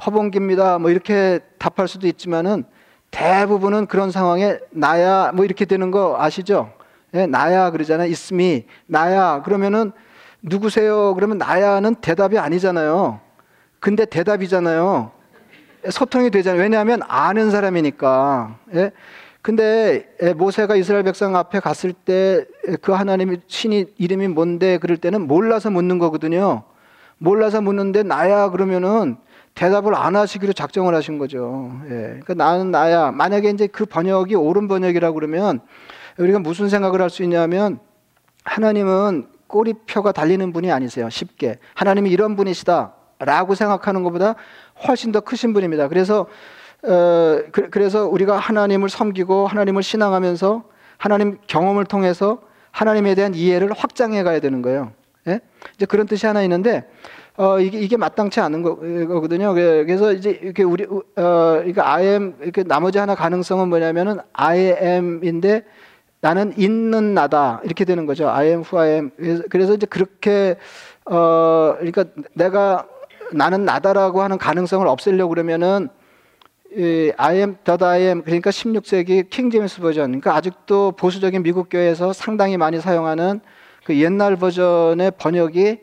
허봉기입니다. 0.04 0.78
뭐 0.78 0.90
이렇게 0.90 1.40
답할 1.58 1.88
수도 1.88 2.06
있지만은 2.06 2.64
대부분은 3.10 3.86
그런 3.86 4.10
상황에 4.10 4.58
나야 4.70 5.32
뭐 5.32 5.44
이렇게 5.44 5.64
되는 5.64 5.90
거 5.90 6.16
아시죠? 6.18 6.72
예, 7.14 7.26
나야 7.26 7.70
그러잖아요. 7.70 8.08
있음이 8.08 8.66
나야 8.86 9.42
그러면은 9.42 9.92
누구세요? 10.42 11.14
그러면 11.14 11.38
나야는 11.38 11.96
대답이 11.96 12.38
아니잖아요. 12.38 13.20
근데 13.80 14.04
대답이잖아요. 14.04 15.10
소통이 15.88 16.30
되잖아요. 16.30 16.60
왜냐하면 16.60 17.00
아는 17.08 17.50
사람이니까. 17.50 18.56
예? 18.74 18.90
근데 19.42 20.06
예, 20.22 20.34
모세가 20.34 20.76
이스라엘 20.76 21.02
백성 21.04 21.34
앞에 21.36 21.60
갔을 21.60 21.92
때 21.92 22.44
그 22.82 22.92
하나님의 22.92 23.40
신이 23.46 23.86
이름이 23.98 24.28
뭔데 24.28 24.78
그럴 24.78 24.96
때는 24.96 25.26
몰라서 25.26 25.70
묻는 25.70 25.98
거거든요. 25.98 26.62
몰라서 27.18 27.60
묻는데 27.60 28.02
나야 28.02 28.50
그러면은 28.50 29.16
대답을 29.54 29.94
안 29.94 30.14
하시기로 30.14 30.52
작정을 30.52 30.94
하신 30.94 31.18
거죠. 31.18 31.72
예. 31.86 32.20
그러니까 32.22 32.34
나는 32.34 32.70
나야. 32.70 33.10
만약에 33.12 33.50
이제 33.50 33.66
그 33.66 33.86
번역이 33.86 34.34
옳은 34.34 34.68
번역이라고 34.68 35.14
그러면 35.14 35.60
우리가 36.18 36.38
무슨 36.38 36.68
생각을 36.68 37.00
할 37.00 37.10
수 37.10 37.22
있냐면 37.22 37.80
하나님은 38.44 39.26
꼬리표가 39.46 40.12
달리는 40.12 40.52
분이 40.52 40.70
아니세요. 40.70 41.10
쉽게. 41.10 41.58
하나님이 41.74 42.10
이런 42.10 42.36
분이시다. 42.36 42.94
라고 43.18 43.54
생각하는 43.54 44.02
것보다 44.02 44.34
훨씬 44.86 45.12
더 45.12 45.20
크신 45.20 45.52
분입니다. 45.52 45.88
그래서, 45.88 46.26
어, 46.82 47.38
그, 47.52 47.70
래서 47.74 48.06
우리가 48.06 48.36
하나님을 48.36 48.88
섬기고 48.88 49.46
하나님을 49.46 49.82
신앙하면서 49.82 50.64
하나님 50.98 51.38
경험을 51.46 51.84
통해서 51.84 52.40
하나님에 52.70 53.14
대한 53.14 53.34
이해를 53.34 53.72
확장해 53.72 54.22
가야 54.22 54.40
되는 54.40 54.62
거예요. 54.62 54.92
예? 55.26 55.40
이제 55.74 55.86
그런 55.86 56.06
뜻이 56.06 56.26
하나 56.26 56.42
있는데, 56.42 56.88
어, 57.36 57.58
이게, 57.58 57.78
이게 57.78 57.96
마땅치 57.96 58.40
않은 58.40 58.62
거 58.62 58.76
거든요. 59.20 59.54
그래서 59.54 60.12
이제 60.12 60.38
이렇게 60.42 60.62
우리, 60.62 60.84
어, 60.84 61.00
그러니까 61.14 61.92
I 61.92 62.06
am, 62.06 62.34
이렇게 62.40 62.62
나머지 62.62 62.98
하나 62.98 63.14
가능성은 63.14 63.68
뭐냐면은 63.68 64.18
I 64.32 64.76
am인데 64.80 65.64
나는 66.20 66.52
있는 66.56 67.14
나다 67.14 67.60
이렇게 67.64 67.84
되는 67.84 68.06
거죠. 68.06 68.28
I 68.28 68.48
am 68.48 68.62
who 68.62 68.78
I 68.78 68.90
am. 68.90 69.10
그래서 69.48 69.74
이제 69.74 69.86
그렇게 69.86 70.56
어 71.06 71.74
그러니까 71.78 72.04
내가 72.34 72.86
나는 73.32 73.64
나다라고 73.64 74.22
하는 74.22 74.38
가능성을 74.38 74.86
없애려고 74.86 75.30
그러면은 75.30 75.88
이 76.72 77.12
I 77.16 77.36
am 77.36 77.56
that 77.64 77.84
I 77.84 78.00
am 78.02 78.22
그러니까 78.22 78.50
16세기 78.50 79.28
킹 79.28 79.50
제임스 79.50 79.80
버전 79.80 80.06
그러니까 80.06 80.36
아직도 80.36 80.92
보수적인 80.92 81.42
미국 81.42 81.68
교회에서 81.68 82.12
상당히 82.12 82.56
많이 82.56 82.80
사용하는 82.80 83.40
그 83.84 83.98
옛날 83.98 84.36
버전의 84.36 85.12
번역이 85.18 85.78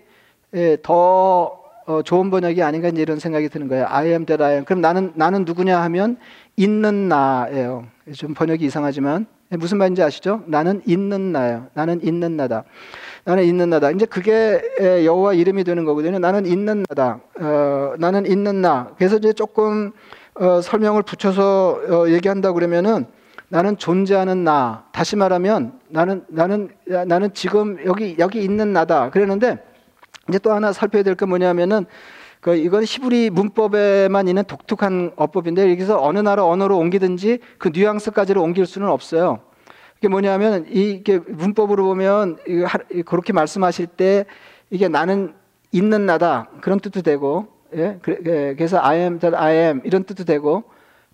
예, 0.53 0.77
더 0.81 1.59
어, 1.87 2.01
좋은 2.01 2.29
번역이 2.29 2.61
아닌가 2.63 2.89
이런 2.89 3.19
생각이 3.19 3.47
드는 3.49 3.67
거예요. 3.69 3.85
I 3.87 4.07
am 4.07 4.25
that 4.25 4.43
I 4.43 4.53
am. 4.53 4.65
그럼 4.65 4.81
나는 4.81 5.11
나는 5.15 5.45
누구냐 5.45 5.81
하면 5.83 6.17
있는 6.57 7.07
나예요. 7.07 7.85
좀 8.13 8.33
번역이 8.33 8.65
이상하지만 8.65 9.25
무슨 9.51 9.77
말인지 9.77 10.03
아시죠? 10.03 10.43
나는 10.47 10.81
있는 10.85 11.31
나예요. 11.31 11.67
나는 11.73 12.03
있는 12.03 12.35
나다. 12.35 12.65
나는 13.27 13.43
있는 13.43 13.69
나다. 13.69 13.91
이제 13.91 14.05
그게 14.05 14.61
여호와 14.79 15.33
이름이 15.33 15.65
되는 15.65 15.83
거거든요. 15.83 16.17
나는 16.17 16.45
있는 16.45 16.85
나다. 16.87 17.19
어, 17.41 17.93
나는 17.99 18.25
있는 18.25 18.61
나. 18.61 18.91
그래서 18.97 19.17
이제 19.17 19.33
조금 19.33 19.91
어, 20.35 20.61
설명을 20.61 21.03
붙여서 21.03 21.81
어, 21.89 22.07
얘기한다 22.07 22.53
그러면은 22.53 23.05
나는 23.49 23.75
존재하는 23.77 24.45
나. 24.45 24.85
다시 24.93 25.17
말하면 25.17 25.77
나는 25.89 26.23
나는 26.29 26.69
나는 26.85 27.33
지금 27.33 27.77
여기 27.85 28.15
여기 28.17 28.41
있는 28.41 28.71
나다. 28.71 29.09
그러는데 29.09 29.61
이제 30.29 30.39
또 30.39 30.53
하나 30.53 30.71
살펴야 30.71 31.03
될게 31.03 31.25
뭐냐면은 31.25 31.85
그 32.39 32.55
이건 32.55 32.85
히브리 32.85 33.31
문법에만 33.31 34.29
있는 34.29 34.45
독특한 34.45 35.11
어법인데 35.17 35.69
여기서 35.71 36.01
어느 36.01 36.19
나라 36.19 36.45
언어로 36.45 36.77
옮기든지 36.77 37.39
그 37.57 37.71
뉘앙스까지를 37.73 38.41
옮길 38.41 38.65
수는 38.65 38.87
없어요. 38.87 39.39
이게 39.97 40.07
뭐냐면 40.07 40.65
이게 40.69 41.19
문법으로 41.19 41.83
보면 41.85 42.37
그렇게 43.05 43.33
말씀하실 43.33 43.87
때 43.87 44.25
이게 44.69 44.87
나는 44.87 45.33
있는 45.71 46.05
나다 46.05 46.49
그런 46.61 46.79
뜻도 46.79 47.01
되고 47.01 47.47
예? 47.75 47.99
예 48.07 48.55
그래서 48.55 48.79
I 48.79 48.97
am 48.99 49.19
that 49.19 49.35
I 49.35 49.55
am 49.55 49.81
이런 49.83 50.03
뜻도 50.03 50.23
되고 50.23 50.63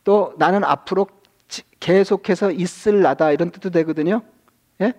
또 0.03 0.33
나는 0.37 0.63
앞으로 0.63 1.07
계속해서 1.79 2.51
있을 2.51 3.01
나다 3.01 3.31
이런 3.31 3.51
뜻도 3.51 3.69
되거든요. 3.69 4.21
예? 4.81 4.93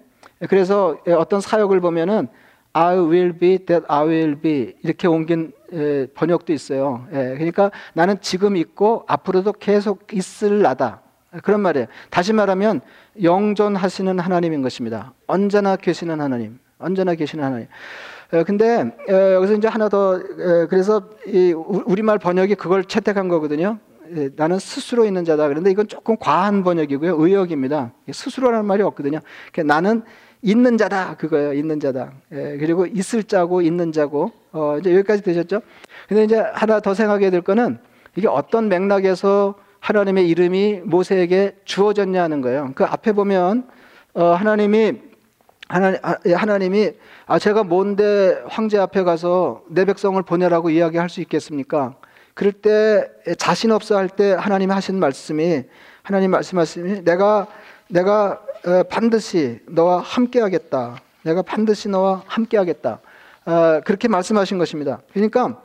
그래서 0.48 0.98
어떤 1.16 1.40
사역을 1.40 1.80
보면은 1.80 2.28
I 2.72 2.96
will 2.96 3.38
be 3.38 3.58
that 3.58 3.86
I 3.88 4.06
will 4.06 4.40
be 4.40 4.74
이렇게 4.82 5.06
옮긴 5.06 5.52
에, 5.72 6.06
번역도 6.06 6.52
있어요. 6.52 7.06
예, 7.12 7.34
그러니까 7.34 7.70
나는 7.92 8.20
지금 8.20 8.56
있고 8.56 9.04
앞으로도 9.06 9.52
계속 9.52 10.12
있을 10.12 10.60
나다. 10.60 11.03
그런 11.42 11.60
말이에요. 11.60 11.86
다시 12.10 12.32
말하면 12.32 12.80
영존하시는 13.22 14.18
하나님인 14.18 14.62
것입니다. 14.62 15.12
언제나 15.26 15.76
계시는 15.76 16.20
하나님, 16.20 16.58
언제나 16.78 17.14
계시는 17.14 17.44
하나님. 17.44 17.66
에, 18.32 18.42
근데 18.44 18.92
에, 19.08 19.34
여기서 19.34 19.54
이제 19.54 19.68
하나 19.68 19.88
더 19.88 20.16
에, 20.16 20.66
그래서 20.68 21.10
이 21.26 21.52
우리말 21.52 22.18
번역이 22.18 22.54
그걸 22.54 22.84
채택한 22.84 23.28
거거든요. 23.28 23.78
에, 24.16 24.30
나는 24.36 24.58
스스로 24.58 25.04
있는 25.04 25.24
자다. 25.24 25.48
그런데 25.48 25.70
이건 25.70 25.88
조금 25.88 26.16
과한 26.18 26.62
번역이고요. 26.64 27.16
의역입니다. 27.20 27.92
스스로라는 28.12 28.66
말이 28.66 28.82
없거든요. 28.82 29.20
나는 29.64 30.02
있는 30.42 30.76
자다 30.76 31.16
그거예요. 31.16 31.54
있는 31.54 31.80
자다. 31.80 32.12
예, 32.32 32.58
그리고 32.58 32.84
있을 32.86 33.24
자고 33.24 33.62
있는 33.62 33.92
자고 33.92 34.30
어, 34.52 34.76
이제 34.78 34.94
여기까지 34.94 35.22
되셨죠? 35.22 35.62
근데 36.06 36.24
이제 36.24 36.36
하나 36.52 36.80
더 36.80 36.92
생각해야 36.92 37.30
될 37.30 37.40
거는 37.40 37.78
이게 38.14 38.28
어떤 38.28 38.68
맥락에서 38.68 39.54
하나님의 39.84 40.26
이름이 40.30 40.80
모세에게 40.84 41.56
주어졌냐 41.66 42.22
하는 42.22 42.40
거예요. 42.40 42.72
그 42.74 42.84
앞에 42.84 43.12
보면 43.12 43.68
어, 44.14 44.28
하나님이 44.32 44.94
하나님, 45.68 45.98
아, 46.02 46.16
예, 46.24 46.32
하나 46.32 46.56
님이 46.56 46.92
아 47.26 47.38
제가 47.38 47.64
뭔데 47.64 48.42
황제 48.48 48.78
앞에 48.78 49.02
가서 49.02 49.62
내 49.68 49.84
백성을 49.84 50.20
보내라고 50.22 50.70
이야기할 50.70 51.10
수 51.10 51.20
있겠습니까? 51.20 51.96
그럴 52.32 52.52
때 52.52 53.10
자신 53.36 53.72
없어 53.72 53.98
할 53.98 54.08
때 54.08 54.32
하나님이 54.32 54.72
하신 54.72 54.98
말씀이 54.98 55.64
하나님 56.02 56.30
말씀하시니 56.30 57.04
내가 57.04 57.46
내가 57.88 58.40
어, 58.66 58.82
반드시 58.84 59.60
너와 59.68 60.00
함께하겠다. 60.00 60.96
내가 61.24 61.42
반드시 61.42 61.90
너와 61.90 62.22
함께하겠다. 62.26 63.00
어, 63.44 63.80
그렇게 63.84 64.08
말씀하신 64.08 64.56
것입니다. 64.56 65.00
그러니까 65.12 65.60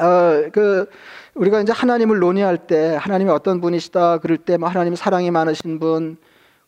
어, 0.00 0.48
그 0.52 0.88
우리가 1.34 1.60
이제 1.60 1.72
하나님을 1.72 2.18
논의할 2.18 2.58
때 2.58 2.96
하나님이 3.00 3.30
어떤 3.30 3.60
분이시다 3.60 4.18
그럴 4.18 4.36
때 4.38 4.56
뭐 4.58 4.68
하나님 4.68 4.94
사랑이 4.94 5.30
많으신 5.30 5.78
분 5.78 6.16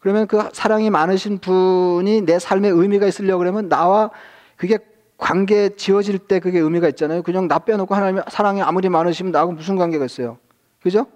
그러면 0.00 0.26
그 0.26 0.48
사랑이 0.52 0.90
많으신 0.90 1.38
분이 1.38 2.22
내 2.22 2.38
삶에 2.38 2.68
의미가 2.68 3.06
있으려고 3.06 3.38
그러면 3.40 3.68
나와 3.68 4.10
그게 4.56 4.78
관계 5.16 5.70
지어질 5.70 6.18
때 6.18 6.40
그게 6.40 6.58
의미가 6.58 6.88
있잖아요. 6.90 7.22
그냥 7.22 7.48
나 7.48 7.58
빼놓고 7.58 7.94
하나님 7.94 8.20
사랑이 8.28 8.60
아무리 8.62 8.88
많으시면 8.88 9.32
나하고 9.32 9.52
무슨 9.52 9.76
관계가 9.76 10.04
있어요. 10.04 10.38
그죠? 10.82 11.06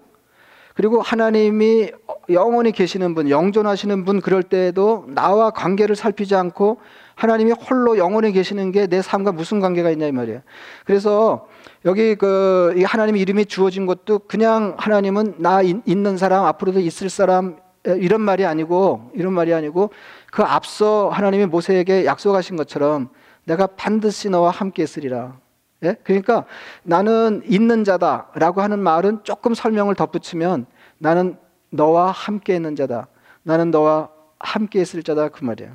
그리고 0.73 1.01
하나님이 1.01 1.91
영원히 2.29 2.71
계시는 2.71 3.13
분, 3.13 3.29
영존하시는 3.29 4.05
분 4.05 4.21
그럴 4.21 4.41
때에도 4.41 5.05
나와 5.09 5.49
관계를 5.51 5.95
살피지 5.95 6.35
않고 6.35 6.77
하나님이 7.15 7.51
홀로 7.51 7.97
영원히 7.97 8.31
계시는 8.31 8.71
게 8.71 8.87
내 8.87 9.01
삶과 9.01 9.33
무슨 9.33 9.59
관계가 9.59 9.89
있냐 9.91 10.07
이 10.07 10.11
말이에요. 10.13 10.41
그래서 10.85 11.47
여기 11.85 12.15
그 12.15 12.75
하나님의 12.85 13.21
이름이 13.21 13.45
주어진 13.45 13.85
것도 13.85 14.19
그냥 14.19 14.75
하나님은 14.77 15.35
나 15.37 15.61
있는 15.61 16.17
사람 16.17 16.45
앞으로도 16.45 16.79
있을 16.81 17.09
사람 17.09 17.57
이런 17.85 18.21
말이 18.21 18.45
아니고 18.45 19.11
이런 19.15 19.33
말이 19.33 19.53
아니고 19.53 19.91
그 20.31 20.43
앞서 20.43 21.09
하나님이 21.09 21.45
모세에게 21.45 22.05
약속하신 22.05 22.57
것처럼 22.57 23.09
내가 23.45 23.67
반드시 23.67 24.29
너와 24.29 24.51
함께 24.51 24.83
있으리라. 24.83 25.37
예? 25.83 25.95
그러니까 26.03 26.45
나는 26.83 27.41
있는 27.45 27.85
자다라고 27.85 28.61
하는 28.61 28.79
말은 28.79 29.23
조금 29.23 29.53
설명을 29.53 29.95
덧붙이면 29.95 30.65
나는 30.97 31.37
너와 31.69 32.11
함께 32.11 32.55
있는 32.55 32.75
자다. 32.75 33.07
나는 33.43 33.71
너와 33.71 34.09
함께 34.39 34.81
있을 34.81 35.01
자다 35.03 35.29
그 35.29 35.45
말이에요. 35.45 35.71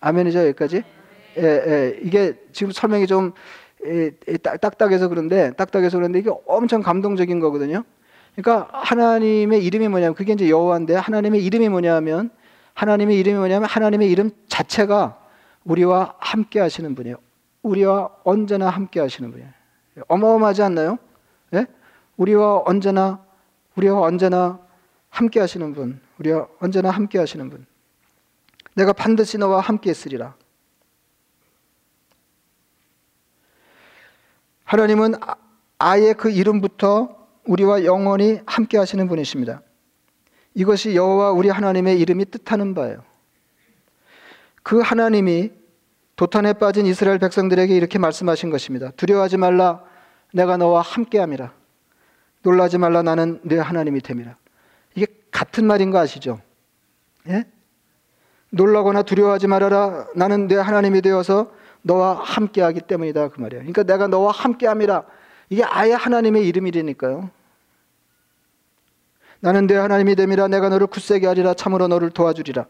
아멘이죠 0.00 0.38
여기까지? 0.48 0.82
예, 1.36 1.42
예. 1.42 1.98
이게 2.02 2.38
지금 2.52 2.72
설명이 2.72 3.06
좀 3.06 3.32
예, 3.32 3.34
딱딱해서 4.60 5.08
그런데 5.08 5.52
딱딱해서 5.52 5.98
그런데 5.98 6.18
이게 6.18 6.30
엄청 6.46 6.82
감동적인 6.82 7.40
거거든요. 7.40 7.84
그러니까 8.34 8.68
하나님의 8.72 9.64
이름이 9.64 9.88
뭐냐면 9.88 10.14
그게 10.14 10.32
이제 10.32 10.50
여호와인데 10.50 10.94
하나님의 10.94 11.44
이름이 11.44 11.68
뭐냐면 11.68 12.30
하나님의 12.74 13.18
이름이 13.18 13.38
뭐냐면 13.38 13.68
하나님의 13.68 14.10
이름 14.10 14.30
자체가 14.48 15.18
우리와 15.64 16.14
함께 16.18 16.60
하시는 16.60 16.94
분이에요. 16.94 17.16
우리와 17.62 18.10
언제나 18.24 18.68
함께 18.68 19.00
하시는 19.00 19.30
분이에요. 19.30 19.50
어마어마하지 20.08 20.62
않나요? 20.62 20.98
예? 21.54 21.66
우리와 22.16 22.62
언제나 22.66 23.24
우리와 23.76 24.00
언제나 24.00 24.58
함께 25.10 25.40
하시는 25.40 25.72
분, 25.72 26.00
우리와 26.18 26.48
언제나 26.60 26.90
함께 26.90 27.18
하시는 27.18 27.48
분. 27.48 27.66
내가 28.74 28.92
반드시 28.92 29.38
너와 29.38 29.60
함께 29.60 29.90
있으리라. 29.90 30.34
하나님은 34.66 35.14
아예 35.78 36.12
그 36.12 36.30
이름부터 36.30 37.16
우리와 37.46 37.84
영원히 37.84 38.40
함께 38.46 38.76
하시는 38.76 39.08
분이십니다. 39.08 39.62
이것이 40.54 40.96
여호와 40.96 41.30
우리 41.30 41.48
하나님의 41.48 41.98
이름이 42.00 42.26
뜻하는 42.26 42.74
바예요. 42.74 43.02
그 44.62 44.80
하나님이 44.80 45.52
도탄에 46.16 46.54
빠진 46.54 46.86
이스라엘 46.86 47.18
백성들에게 47.18 47.74
이렇게 47.74 47.98
말씀하신 47.98 48.50
것입니다. 48.50 48.90
두려워하지 48.96 49.36
말라 49.36 49.82
내가 50.32 50.56
너와 50.56 50.82
함께 50.82 51.18
함이라. 51.18 51.52
놀라지 52.42 52.78
말라 52.78 53.02
나는 53.02 53.40
네 53.44 53.58
하나님이 53.58 54.00
됨이라. 54.00 54.36
이게 54.94 55.06
같은 55.30 55.66
말인 55.66 55.90
거 55.90 55.98
아시죠? 55.98 56.40
예? 57.28 57.44
놀라거나 58.50 59.02
두려워하지 59.02 59.46
말아라 59.46 60.06
나는 60.16 60.48
네 60.48 60.56
하나님이 60.56 61.02
되어서 61.02 61.52
너와 61.86 62.14
함께하기 62.14 62.82
때문이다 62.82 63.28
그 63.28 63.40
말이에요. 63.40 63.62
그러니까 63.62 63.84
내가 63.84 64.08
너와 64.08 64.32
함께함이라 64.32 65.04
이게 65.50 65.62
아예 65.64 65.92
하나님의 65.92 66.46
이름이라니까요. 66.48 67.30
나는 69.40 69.66
네 69.68 69.76
하나님이 69.76 70.16
됨이라 70.16 70.48
내가 70.48 70.68
너를 70.68 70.88
굳세게 70.88 71.26
하리라 71.26 71.54
참으로 71.54 71.86
너를 71.86 72.10
도와주리라 72.10 72.66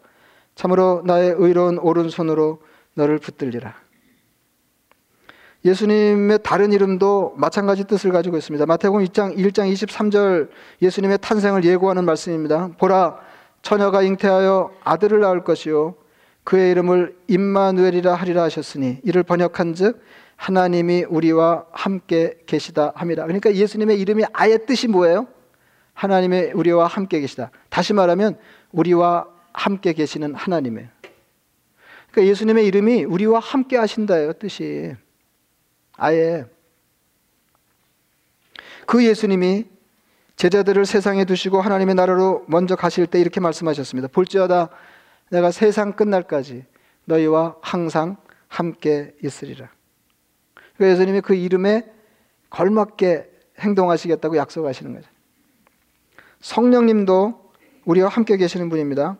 참으로 0.55 1.03
나의 1.07 1.35
의로운 1.39 1.79
오른손으로 1.79 2.61
너를 2.95 3.19
붙들리라. 3.19 3.75
예수님의 5.65 6.41
다른 6.43 6.73
이름도 6.73 7.35
마찬가지 7.37 7.85
뜻을 7.85 8.13
가지고 8.13 8.37
있습니다. 8.37 8.67
마태복음 8.67 9.03
1장 9.07 9.37
1장 9.37 9.73
23절 9.73 10.51
예수님의 10.83 11.19
탄생을 11.23 11.65
예고하는 11.65 12.05
말씀입니다. 12.05 12.71
보라 12.79 13.19
처녀가 13.63 14.03
잉태하여 14.03 14.73
아들을 14.85 15.19
낳을 15.21 15.43
것이요 15.43 15.95
그의 16.47 16.71
이름을 16.71 17.19
임마누엘이라 17.27 18.15
하리라 18.15 18.45
하셨으니 18.45 19.01
이를 19.03 19.25
번역한즉 19.25 20.01
하나님이 20.37 21.05
우리와 21.09 21.67
함께 21.73 22.39
계시다 22.47 22.93
함이라. 22.95 23.25
그러니까 23.25 23.53
예수님의 23.53 23.99
이름이 23.99 24.23
아예 24.33 24.57
뜻이 24.59 24.87
뭐예요? 24.87 25.27
하나님의 25.95 26.53
우리와 26.55 26.87
함께 26.87 27.19
계시다. 27.19 27.51
다시 27.69 27.93
말하면 27.95 28.39
우리와 28.71 29.27
함께 29.53 29.93
계시는 29.93 30.37
하나님이에요. 30.37 30.89
그러니까 32.13 32.31
예수님의 32.31 32.65
이름이 32.67 33.03
우리와 33.03 33.41
함께 33.41 33.77
하신다예요, 33.77 34.35
뜻이. 34.35 34.95
아예. 35.97 36.45
그 38.87 39.05
예수님이 39.05 39.65
제자들을 40.37 40.87
세상에 40.87 41.25
두시고 41.25 41.61
하나님의 41.61 41.97
나라로 41.97 42.45
먼저 42.47 42.77
가실 42.77 43.09
때 43.09 43.21
이렇게 43.21 43.41
말씀하셨습니다. 43.41 44.09
볼지어다 44.13 44.71
내가 45.31 45.51
세상 45.51 45.93
끝날까지 45.93 46.65
너희와 47.05 47.57
항상 47.61 48.17
함께 48.49 49.15
있으리라. 49.23 49.71
그 50.77 50.89
예수님이 50.89 51.21
그 51.21 51.35
이름에 51.35 51.91
걸맞게 52.51 53.31
행동하시겠다고 53.59 54.37
약속하시는 54.37 54.95
거죠. 54.95 55.09
성령님도 56.41 57.51
우리와 57.85 58.09
함께 58.09 58.37
계시는 58.37 58.69
분입니다. 58.69 59.17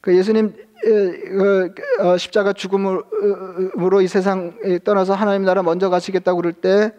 그 0.00 0.16
예수님 0.16 0.54
그, 0.80 1.74
어, 2.00 2.16
십자가 2.16 2.52
죽음으로 2.52 4.00
이 4.02 4.08
세상 4.08 4.58
떠나서 4.84 5.14
하나님 5.14 5.42
나라 5.42 5.62
먼저 5.62 5.90
가시겠다고 5.90 6.36
그럴 6.36 6.52
때 6.52 6.92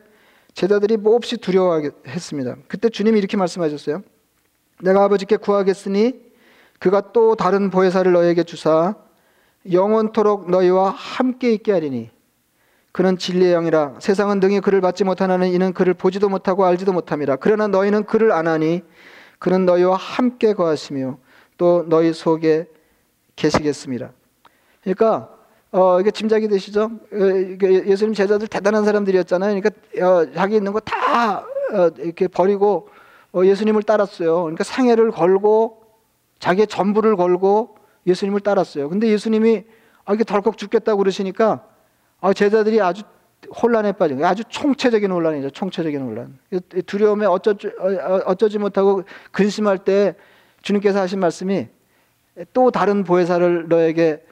제자들이 0.54 0.98
몹시 0.98 1.38
두려워했습니다. 1.38 2.58
그때 2.68 2.90
주님이 2.90 3.20
이렇게 3.20 3.38
말씀하셨어요. 3.38 4.04
내가 4.82 5.04
아버지께 5.04 5.38
구하겠으니 5.38 6.29
그가 6.80 7.12
또 7.12 7.36
다른 7.36 7.70
보혜사를 7.70 8.12
너에게 8.12 8.44
주사 8.44 8.96
영원토록 9.72 10.50
너희와 10.50 10.90
함께 10.90 11.52
있게 11.54 11.72
하리니 11.74 12.10
그는 12.92 13.18
진리의 13.18 13.52
영이라 13.54 13.96
세상은 14.00 14.40
능히 14.40 14.62
그를 14.62 14.82
받지 14.82 15.04
못하나는 15.04 15.50
이는 15.50 15.74
그를 15.74 15.94
보지도 15.94 16.30
못하고 16.30 16.66
알지도 16.66 16.94
못함이라 16.94 17.36
그러나 17.36 17.68
너희는 17.68 18.06
그를 18.06 18.32
아나니 18.32 18.82
그는 19.38 19.66
너희와 19.66 19.96
함께 19.96 20.54
거하시며 20.54 21.18
또 21.58 21.86
너희 21.88 22.14
속에 22.14 22.68
계시겠습니다. 23.36 24.12
그러니까 24.82 25.30
어, 25.72 26.00
이게 26.00 26.10
짐작이 26.10 26.48
되시죠? 26.48 26.84
어, 26.84 27.18
예수님 27.62 28.14
제자들 28.14 28.48
대단한 28.48 28.86
사람들이었잖아요. 28.86 29.62
그러니까 29.62 30.06
어, 30.06 30.34
자기 30.34 30.56
있는 30.56 30.72
거다 30.74 31.40
어, 31.74 31.92
이렇게 32.00 32.28
버리고 32.28 32.90
어, 33.34 33.46
예수님을 33.46 33.84
따랐어요. 33.84 34.42
그러니까 34.44 34.64
상해를 34.64 35.12
걸고 35.12 35.79
자기의 36.40 36.68
전부를 36.68 37.16
걸고 37.16 37.78
예수님을 38.08 38.40
따랐어요. 38.40 38.90
근데 38.90 39.08
예수님이 39.08 39.66
아, 40.06 40.14
이게 40.14 40.24
덜컥 40.24 40.58
죽겠다고 40.58 40.98
그러시니까 40.98 41.66
아, 42.22 42.34
제자들이 42.34 42.82
아주 42.82 43.04
혼란에 43.62 43.92
빠진. 43.92 44.24
아주 44.24 44.44
총체적인 44.48 45.10
혼란이죠. 45.12 45.52
총체적인 45.52 46.02
혼란. 46.02 46.38
두려움에 46.86 47.26
어쩌지, 47.26 47.68
어, 47.68 48.22
어쩌지 48.26 48.58
못하고 48.58 49.04
근심할 49.32 49.78
때 49.80 50.16
주님께서 50.62 51.00
하신 51.00 51.20
말씀이 51.20 51.68
또 52.54 52.72
다른 52.72 53.04
보혜사를 53.04 53.68
너에게 53.70 54.24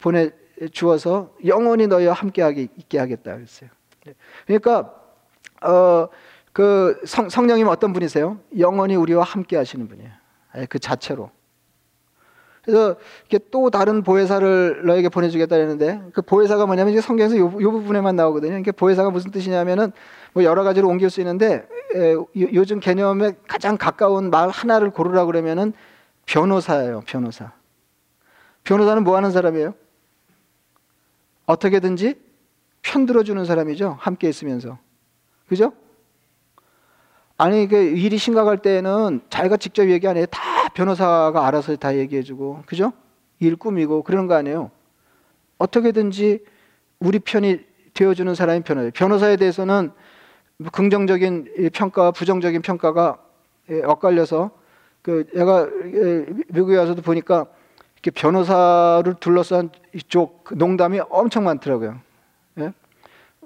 보내 0.00 0.30
주어서 0.72 1.34
영원히 1.44 1.86
너희와 1.86 2.14
함께하게 2.14 2.68
있게 2.76 2.98
하겠다 2.98 3.34
그랬어요. 3.34 3.70
그러니까 4.46 4.94
어, 5.62 6.08
그 6.52 7.00
성, 7.04 7.28
성령님 7.28 7.68
어떤 7.68 7.92
분이세요? 7.92 8.38
영원히 8.58 8.96
우리와 8.96 9.24
함께 9.24 9.56
하시는 9.56 9.88
분이에요. 9.88 10.21
그 10.68 10.78
자체로. 10.78 11.30
그래서 12.64 12.94
이렇게 13.28 13.44
또 13.50 13.70
다른 13.70 14.02
보혜사를 14.02 14.86
너에게 14.86 15.08
보내주겠다 15.08 15.56
했는데 15.56 16.00
그 16.12 16.22
보혜사가 16.22 16.66
뭐냐면 16.66 16.92
이제 16.92 17.00
성경에서 17.00 17.36
요, 17.36 17.52
요 17.60 17.72
부분에만 17.72 18.14
나오거든요. 18.14 18.56
이게 18.58 18.70
보혜사가 18.70 19.10
무슨 19.10 19.32
뜻이냐면은 19.32 19.90
뭐 20.32 20.44
여러 20.44 20.62
가지로 20.62 20.88
옮길 20.88 21.10
수 21.10 21.20
있는데 21.20 21.66
에, 21.94 22.12
요, 22.12 22.64
즘 22.64 22.78
개념에 22.78 23.32
가장 23.48 23.76
가까운 23.76 24.30
말 24.30 24.48
하나를 24.48 24.90
고르라 24.90 25.24
그러면은 25.24 25.72
변호사예요. 26.26 27.02
변호사. 27.04 27.52
변호사는 28.62 29.02
뭐 29.02 29.16
하는 29.16 29.32
사람이에요? 29.32 29.74
어떻게든지 31.46 32.14
편들어 32.82 33.24
주는 33.24 33.44
사람이죠. 33.44 33.96
함께 33.98 34.28
있으면서. 34.28 34.78
그죠? 35.48 35.72
아니, 37.42 37.66
그 37.66 37.76
일이 37.76 38.18
심각할 38.18 38.58
때는 38.58 39.20
자기가 39.28 39.56
직접 39.56 39.90
얘기 39.90 40.06
안 40.06 40.16
해요. 40.16 40.26
다 40.30 40.40
변호사가 40.74 41.44
알아서 41.44 41.74
다 41.74 41.96
얘기해주고. 41.96 42.62
그죠? 42.66 42.92
일 43.40 43.56
꾸미고 43.56 44.04
그러는 44.04 44.28
거 44.28 44.34
아니에요. 44.34 44.70
어떻게든지 45.58 46.44
우리 47.00 47.18
편이 47.18 47.58
되어주는 47.94 48.32
사람이 48.36 48.60
변호사예요. 48.60 48.92
변호사에 48.92 49.36
대해서는 49.38 49.90
긍정적인 50.70 51.70
평가와 51.72 52.12
부정적인 52.12 52.62
평가가 52.62 53.18
예, 53.70 53.82
엇갈려서 53.82 54.52
그 55.02 55.26
내가 55.34 55.66
예, 55.94 56.26
미국에 56.46 56.76
와서도 56.76 57.02
보니까 57.02 57.46
이렇게 57.94 58.12
변호사를 58.12 59.12
둘러싼 59.18 59.70
이쪽 59.92 60.44
농담이 60.54 61.00
엄청 61.10 61.42
많더라고요. 61.42 61.98
예? 62.60 62.72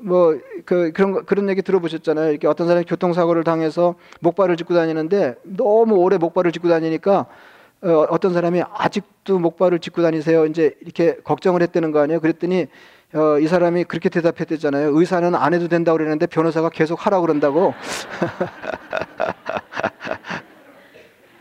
뭐 0.02 0.37
그 0.66 0.92
그런 0.92 1.24
그런 1.24 1.48
얘기 1.48 1.62
들어보셨잖아요. 1.62 2.30
이렇게 2.30 2.46
어떤 2.48 2.66
사람이 2.66 2.85
교통사고를 2.87 3.44
당해서 3.44 3.94
목발을 4.20 4.56
짚고 4.56 4.74
다니는데 4.74 5.37
너무 5.44 5.94
오래 5.94 6.18
목발을 6.18 6.52
짚고 6.52 6.68
다니니까 6.68 7.26
어, 7.82 8.06
어떤 8.11 8.35
사람이 8.35 8.62
아직도 8.74 9.38
목발을 9.38 9.78
짚고 9.78 10.02
다니세요. 10.02 10.44
이제 10.46 10.74
이렇게 10.82 11.16
걱정을 11.22 11.62
했다는 11.62 11.92
거 11.92 12.00
아니에요. 12.00 12.20
그랬더니 12.20 12.66
어, 13.14 13.38
이 13.38 13.46
사람이 13.46 13.85
그렇게 13.85 14.09
대답했대잖아요. 14.09 14.98
의사는 14.98 15.35
안 15.35 15.54
해도 15.54 15.68
된다고 15.68 15.98
그랬는데 15.98 16.26
변호사가 16.26 16.68
계속 16.70 17.06
하라고 17.06 17.22
그런다고. 17.22 17.72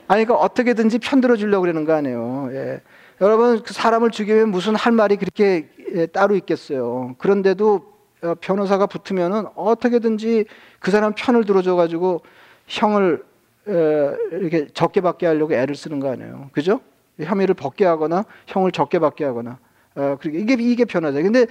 아니, 0.08 0.24
그러니까 0.24 0.36
어떻게든지 0.46 1.00
편들어 1.00 1.36
주려고 1.36 1.62
그러는 1.62 1.84
거 1.84 1.94
아니에요. 1.94 2.50
예. 2.52 2.82
여러분, 3.22 3.64
그 3.64 3.74
사람을 3.74 4.12
죽이면 4.12 4.50
무슨 4.50 4.76
할 4.76 4.94
말이 4.94 5.18
그렇게 5.18 5.68
예, 5.96 6.06
따로 6.06 6.36
있겠어요. 6.36 7.16
그런데도 7.18 7.76
어, 7.76 7.95
변호사가 8.42 8.88
붙으면은 8.88 9.46
어떻게든지 9.56 10.46
그 10.80 10.92
사람 10.92 11.14
편을 11.16 11.46
들어줘 11.46 11.76
가지고 11.76 12.22
형을 12.68 13.24
이렇게 13.68 14.68
적게 14.74 15.02
받게 15.02 15.26
하려고 15.26 15.54
애를 15.54 15.76
쓰는 15.76 16.00
거 16.00 16.12
아니에요. 16.12 16.50
그죠? 16.52 16.82
혐의를 17.20 17.56
벗게 17.56 17.86
하거나 17.86 18.26
형을 18.48 18.72
적게 18.72 19.00
받게 19.00 19.26
하거나. 19.26 19.58
어, 19.96 20.18
이게 20.26 20.56
이게 20.60 20.84
변호사. 20.84 21.22
근데 21.22 21.46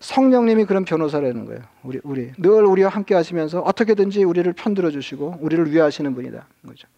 성령님이 0.00 0.64
그런 0.64 0.86
변호사라는 0.86 1.44
거예요. 1.44 1.60
우리 1.82 2.00
우리 2.02 2.32
늘 2.38 2.64
우리와 2.64 2.88
함께 2.88 3.14
하시면서 3.14 3.60
어떻게든지 3.60 4.24
우리를 4.24 4.50
편들어 4.54 4.90
주시고 4.90 5.36
우리를 5.40 5.70
위하시는 5.70 6.14
분이다. 6.14 6.46
거죠. 6.66 6.88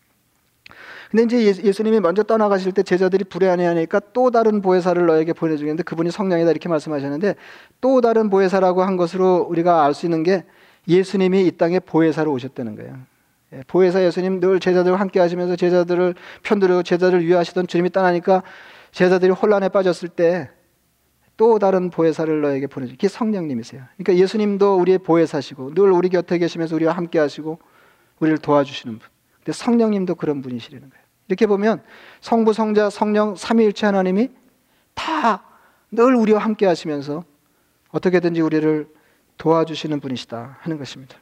근데 1.10 1.24
이제 1.24 1.62
예수님이 1.62 2.00
먼저 2.00 2.22
떠나가실 2.22 2.72
때 2.72 2.82
제자들이 2.82 3.24
불안해하니까 3.24 4.00
또 4.12 4.30
다른 4.30 4.62
보혜사를 4.62 5.04
너에게 5.04 5.32
보내주겠는데 5.32 5.82
그분이 5.82 6.10
성령이다 6.10 6.50
이렇게 6.50 6.68
말씀하셨는데 6.68 7.34
또 7.80 8.00
다른 8.00 8.30
보혜사라고 8.30 8.82
한 8.82 8.96
것으로 8.96 9.46
우리가 9.48 9.84
알 9.84 9.94
수 9.94 10.06
있는 10.06 10.22
게 10.22 10.44
예수님이 10.88 11.46
이 11.46 11.50
땅에 11.52 11.80
보혜사로 11.80 12.32
오셨다는 12.32 12.76
거예요. 12.76 12.96
예, 13.52 13.62
보혜사 13.66 14.02
예수님 14.02 14.40
늘 14.40 14.58
제자들과 14.58 14.98
함께 14.98 15.20
하시면서 15.20 15.56
제자들을 15.56 16.14
편들고 16.42 16.82
제자들을 16.82 17.24
위하시던 17.26 17.66
주님이 17.66 17.90
떠나니까 17.90 18.42
제자들이 18.92 19.32
혼란에 19.32 19.68
빠졌을 19.68 20.08
때 20.08 20.48
또 21.36 21.58
다른 21.58 21.90
보혜사를 21.90 22.40
너에게 22.40 22.66
보내주. 22.66 22.92
그게 22.92 23.08
성령님이세요. 23.08 23.82
그러니까 23.96 24.22
예수님도 24.22 24.76
우리의 24.76 24.98
보혜사시고 24.98 25.74
늘 25.74 25.90
우리 25.90 26.08
곁에 26.08 26.38
계시면서 26.38 26.76
우리와 26.76 26.92
함께 26.92 27.18
하시고 27.18 27.58
우리를 28.20 28.38
도와주시는 28.38 28.98
분. 28.98 29.08
근데 29.44 29.52
성령님도 29.52 30.14
그런 30.14 30.42
분이시라는 30.42 30.88
거예요. 30.88 31.04
이렇게 31.28 31.46
보면 31.46 31.82
성부, 32.20 32.52
성자, 32.52 32.90
성령 32.90 33.36
삼위일체 33.36 33.86
하나님이 33.86 34.30
다 34.94 35.52
늘 35.92 36.16
우리와 36.16 36.40
함께 36.40 36.66
하시면서 36.66 37.24
어떻게든지 37.90 38.40
우리를 38.40 38.88
도와주시는 39.36 40.00
분이시다 40.00 40.56
하는 40.60 40.78
것입니다. 40.78 41.16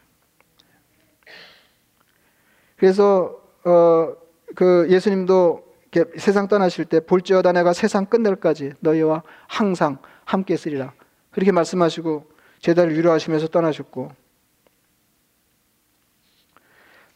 그래서 2.76 3.36
어, 3.64 4.14
그 4.54 4.86
예수님도 4.88 5.68
세상 6.16 6.46
떠나실 6.46 6.84
때 6.84 7.00
볼지어다 7.00 7.50
내가 7.52 7.72
세상 7.72 8.06
끝날까지 8.06 8.74
너희와 8.78 9.24
항상 9.48 9.98
함께 10.24 10.54
있으리라 10.54 10.92
그렇게 11.32 11.50
말씀하시고 11.50 12.30
제자를 12.60 12.96
위로하시면서 12.96 13.48
떠나셨고 13.48 14.12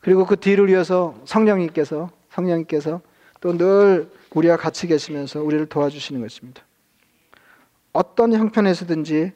그리고 0.04 0.26
그 0.26 0.36
뒤를 0.36 0.68
이어서 0.68 1.14
성령님께서 1.24 2.10
성령님께서 2.30 3.00
또 3.40 3.56
늘 3.56 4.10
우리와 4.34 4.56
같이 4.56 4.86
계시면서 4.86 5.42
우리를 5.42 5.66
도와주시는 5.66 6.20
것입니다. 6.20 6.62
어떤 7.92 8.32
형편에서든지 8.32 9.32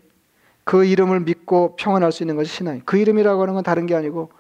그 0.64 0.84
이름을 0.84 1.20
믿고 1.20 1.76
평안할 1.76 2.12
수 2.12 2.22
있는 2.22 2.36
것이 2.36 2.54
신앙이. 2.54 2.82
그 2.84 2.98
이름이라고 2.98 3.40
하는 3.40 3.54
건 3.54 3.62
다른 3.62 3.86
게 3.86 3.94
아니고 3.94 4.30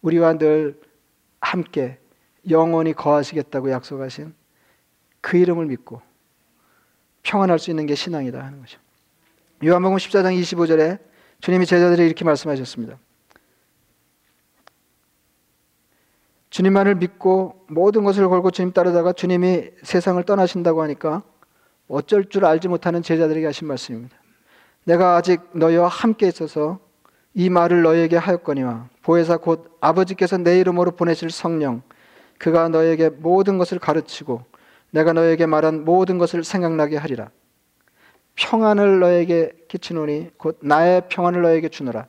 우리와 0.00 0.38
늘 0.38 0.80
함께 1.40 1.98
영원히 2.48 2.92
거하시겠다고 2.92 3.70
약속하신 3.70 4.34
그 5.20 5.36
이름을 5.36 5.66
믿고 5.66 6.00
평안할 7.22 7.58
수 7.58 7.70
있는 7.70 7.86
게 7.86 7.94
신앙이다 7.94 8.42
하는 8.42 8.60
거죠. 8.60 8.78
요한복음 9.64 9.96
14장 9.98 10.40
25절에 10.40 11.00
주님이 11.40 11.66
제자들이 11.66 12.06
이렇게 12.06 12.24
말씀하셨습니다. 12.24 12.98
주님만을 16.56 16.94
믿고 16.94 17.66
모든 17.66 18.02
것을 18.02 18.30
걸고 18.30 18.50
주님 18.50 18.72
따르다가 18.72 19.12
주님이 19.12 19.72
세상을 19.82 20.22
떠나신다고 20.22 20.80
하니까 20.80 21.22
어쩔 21.86 22.30
줄 22.30 22.46
알지 22.46 22.68
못하는 22.68 23.02
제자들에게 23.02 23.44
하신 23.44 23.68
말씀입니다. 23.68 24.16
내가 24.84 25.16
아직 25.16 25.42
너희와 25.52 25.88
함께 25.88 26.26
있어서 26.28 26.78
이 27.34 27.50
말을 27.50 27.82
너희에게 27.82 28.16
하였거니와 28.16 28.88
보혜사 29.02 29.36
곧 29.36 29.76
아버지께서 29.82 30.38
내 30.38 30.58
이름으로 30.58 30.92
보내실 30.92 31.28
성령 31.28 31.82
그가 32.38 32.70
너에게 32.70 33.10
모든 33.10 33.58
것을 33.58 33.78
가르치고 33.78 34.42
내가 34.92 35.12
너에게 35.12 35.44
말한 35.44 35.84
모든 35.84 36.16
것을 36.16 36.42
생각나게 36.42 36.96
하리라. 36.96 37.28
평안을 38.34 39.00
너에게 39.00 39.52
끼치노니 39.68 40.30
곧 40.38 40.58
나의 40.62 41.02
평안을 41.10 41.42
너에게 41.42 41.68
주노라. 41.68 42.06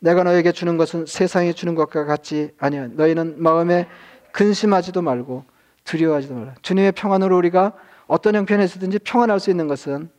내가 0.00 0.22
너에게 0.22 0.52
주는 0.52 0.76
것은 0.76 1.06
세상이 1.06 1.54
주는 1.54 1.74
것과 1.74 2.04
같지 2.04 2.52
아니야. 2.58 2.88
너희는 2.88 3.42
마음에 3.42 3.88
근심하지도 4.32 5.02
말고 5.02 5.44
두려워하지도 5.84 6.34
말라. 6.34 6.54
주님의 6.62 6.92
평안으로 6.92 7.36
우리가 7.36 7.74
어떤 8.06 8.34
형편에서든지 8.34 9.00
평안할 9.00 9.40
수 9.40 9.50
있는 9.50 9.66
것은 9.68 10.10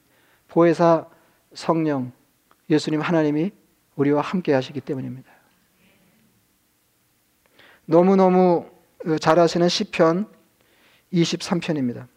보혜사 0.47 1.05
성령 1.53 2.11
예수님 2.69 3.01
하나님이 3.01 3.51
우리와 3.95 4.21
함께 4.21 4.53
하시기 4.53 4.81
때문입니다. 4.81 5.29
너무너무 7.85 8.69
잘 9.19 9.39
아시는 9.39 9.69
시편 9.69 10.27
23편입니다. 11.13 12.07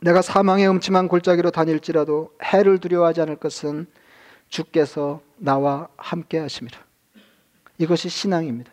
내가 0.00 0.22
사망의 0.22 0.68
음침한 0.68 1.08
골짜기로 1.08 1.50
다닐지라도 1.50 2.34
해를 2.42 2.78
두려워하지 2.78 3.22
않을 3.22 3.36
것은 3.36 3.86
주께서 4.48 5.20
나와 5.36 5.88
함께 5.96 6.38
하심이라. 6.38 6.78
이것이 7.78 8.08
신앙입니다. 8.08 8.70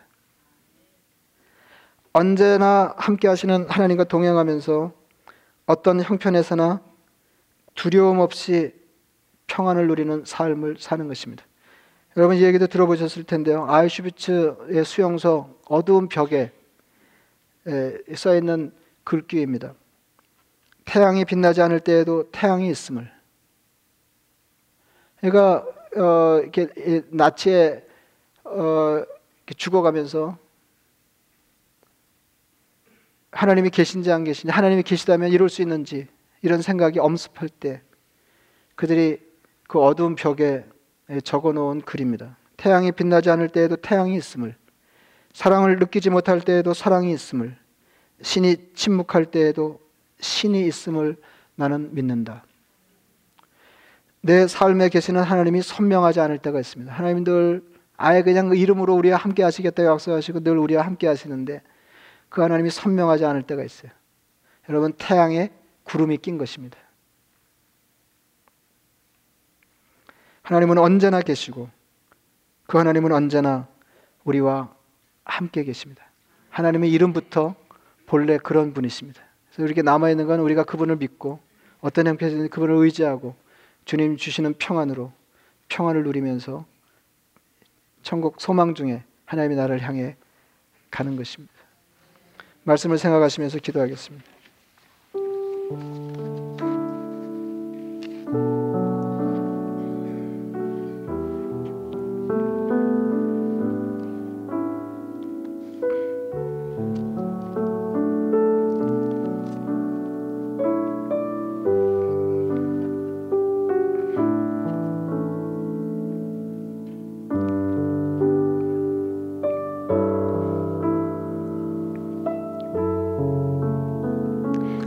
언제나 2.12 2.94
함께 2.96 3.28
하시는 3.28 3.68
하나님과 3.68 4.04
동행하면서 4.04 4.92
어떤 5.66 6.02
형편에서나 6.02 6.80
두려움 7.74 8.20
없이 8.20 8.74
평안을 9.46 9.86
누리는 9.86 10.24
삶을 10.24 10.76
사는 10.78 11.06
것입니다. 11.08 11.44
여러분 12.16 12.36
이 12.36 12.42
얘기도 12.42 12.66
들어보셨을 12.66 13.24
텐데요. 13.24 13.66
아이슈비츠의 13.68 14.84
수용소 14.84 15.60
어두운 15.68 16.08
벽에 16.08 16.50
써 18.14 18.34
있는 18.34 18.72
글귀입니다. 19.04 19.74
태양이 20.86 21.24
빛나지 21.24 21.60
않을 21.60 21.80
때에도 21.80 22.30
태양이 22.30 22.70
있음을 22.70 23.15
그러니까 25.20 25.66
어, 25.96 26.40
이렇게 26.40 26.68
이 26.76 27.02
나치에 27.10 27.84
어, 28.44 29.02
이렇게 29.46 29.54
죽어가면서 29.56 30.38
하나님이 33.30 33.70
계신지 33.70 34.10
안 34.10 34.24
계신지 34.24 34.50
하나님이 34.50 34.82
계시다면 34.82 35.30
이룰 35.30 35.48
수 35.48 35.62
있는지 35.62 36.08
이런 36.42 36.62
생각이 36.62 36.98
엄습할 36.98 37.48
때 37.48 37.82
그들이 38.74 39.20
그 39.68 39.80
어두운 39.80 40.14
벽에 40.14 40.64
적어놓은 41.24 41.82
글입니다. 41.82 42.36
태양이 42.56 42.92
빛나지 42.92 43.30
않을 43.30 43.48
때에도 43.48 43.76
태양이 43.76 44.16
있음을 44.16 44.54
사랑을 45.32 45.78
느끼지 45.78 46.08
못할 46.08 46.40
때에도 46.40 46.72
사랑이 46.72 47.12
있음을 47.12 47.56
신이 48.22 48.72
침묵할 48.74 49.26
때에도 49.26 49.80
신이 50.20 50.66
있음을 50.66 51.16
나는 51.56 51.94
믿는다. 51.94 52.45
내 54.26 54.48
삶에 54.48 54.88
계시는 54.88 55.22
하나님이 55.22 55.62
선명하지 55.62 56.18
않을 56.18 56.38
때가 56.38 56.58
있습니다. 56.58 56.92
하나님 56.92 57.22
늘 57.22 57.62
아예 57.96 58.22
그냥 58.22 58.48
그 58.48 58.56
이름으로 58.56 58.92
우리와 58.96 59.16
함께 59.16 59.44
하시겠다고 59.44 59.88
약속하시고 59.88 60.40
늘 60.40 60.58
우리와 60.58 60.84
함께 60.84 61.06
하시는데 61.06 61.62
그 62.28 62.42
하나님이 62.42 62.70
선명하지 62.70 63.24
않을 63.24 63.44
때가 63.44 63.62
있어요. 63.62 63.92
여러분 64.68 64.92
태양에 64.94 65.50
구름이 65.84 66.18
낀 66.18 66.38
것입니다. 66.38 66.76
하나님은 70.42 70.78
언제나 70.78 71.20
계시고 71.20 71.68
그 72.66 72.78
하나님은 72.78 73.12
언제나 73.12 73.68
우리와 74.24 74.74
함께 75.24 75.62
계십니다. 75.62 76.04
하나님의 76.50 76.90
이름부터 76.90 77.54
본래 78.06 78.38
그런 78.38 78.72
분이십니다. 78.74 79.22
그래서 79.50 79.66
이렇게 79.66 79.82
남아 79.82 80.10
있는 80.10 80.26
건 80.26 80.40
우리가 80.40 80.64
그분을 80.64 80.96
믿고 80.96 81.38
어떤 81.80 82.08
형편이든 82.08 82.48
그분을 82.48 82.74
의지하고 82.74 83.36
주님 83.86 84.16
주시는 84.16 84.54
평안으로 84.58 85.12
평안을 85.68 86.02
누리면서 86.02 86.66
천국 88.02 88.40
소망 88.40 88.74
중에 88.74 89.04
하나님의 89.24 89.56
나라를 89.56 89.80
향해 89.80 90.16
가는 90.90 91.16
것입니다. 91.16 91.54
말씀을 92.64 92.98
생각하시면서 92.98 93.58
기도하겠습니다. 93.60 94.26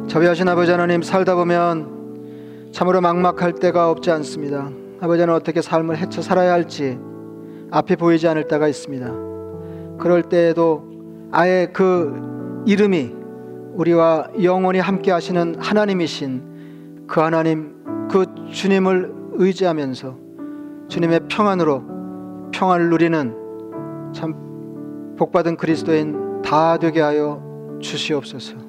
자비하신 0.09 0.49
아버지 0.49 0.71
하나님 0.71 1.03
살다 1.03 1.35
보면 1.35 2.71
참으로 2.71 2.99
막막할 2.99 3.53
때가 3.53 3.91
없지 3.91 4.09
않습니다. 4.09 4.71
아버지는 4.99 5.35
어떻게 5.35 5.61
삶을 5.61 5.97
헤쳐 5.97 6.23
살아야 6.23 6.51
할지 6.51 6.97
앞이 7.69 7.95
보이지 7.95 8.27
않을 8.27 8.47
때가 8.47 8.67
있습니다. 8.67 9.05
그럴 9.99 10.23
때에도 10.23 10.83
아예 11.31 11.69
그 11.71 12.63
이름이 12.65 13.13
우리와 13.75 14.29
영원히 14.41 14.79
함께 14.79 15.11
하시는 15.11 15.53
하나님이신 15.59 17.05
그 17.05 17.21
하나님 17.21 17.75
그 18.09 18.25
주님을 18.51 19.13
의지하면서 19.33 20.17
주님의 20.87 21.19
평안으로 21.27 21.83
평안을 22.51 22.89
누리는 22.89 23.35
참 24.11 25.15
복받은 25.19 25.55
그리스도인 25.55 26.41
다 26.41 26.77
되게 26.79 26.99
하여 26.99 27.77
주시옵소서. 27.79 28.68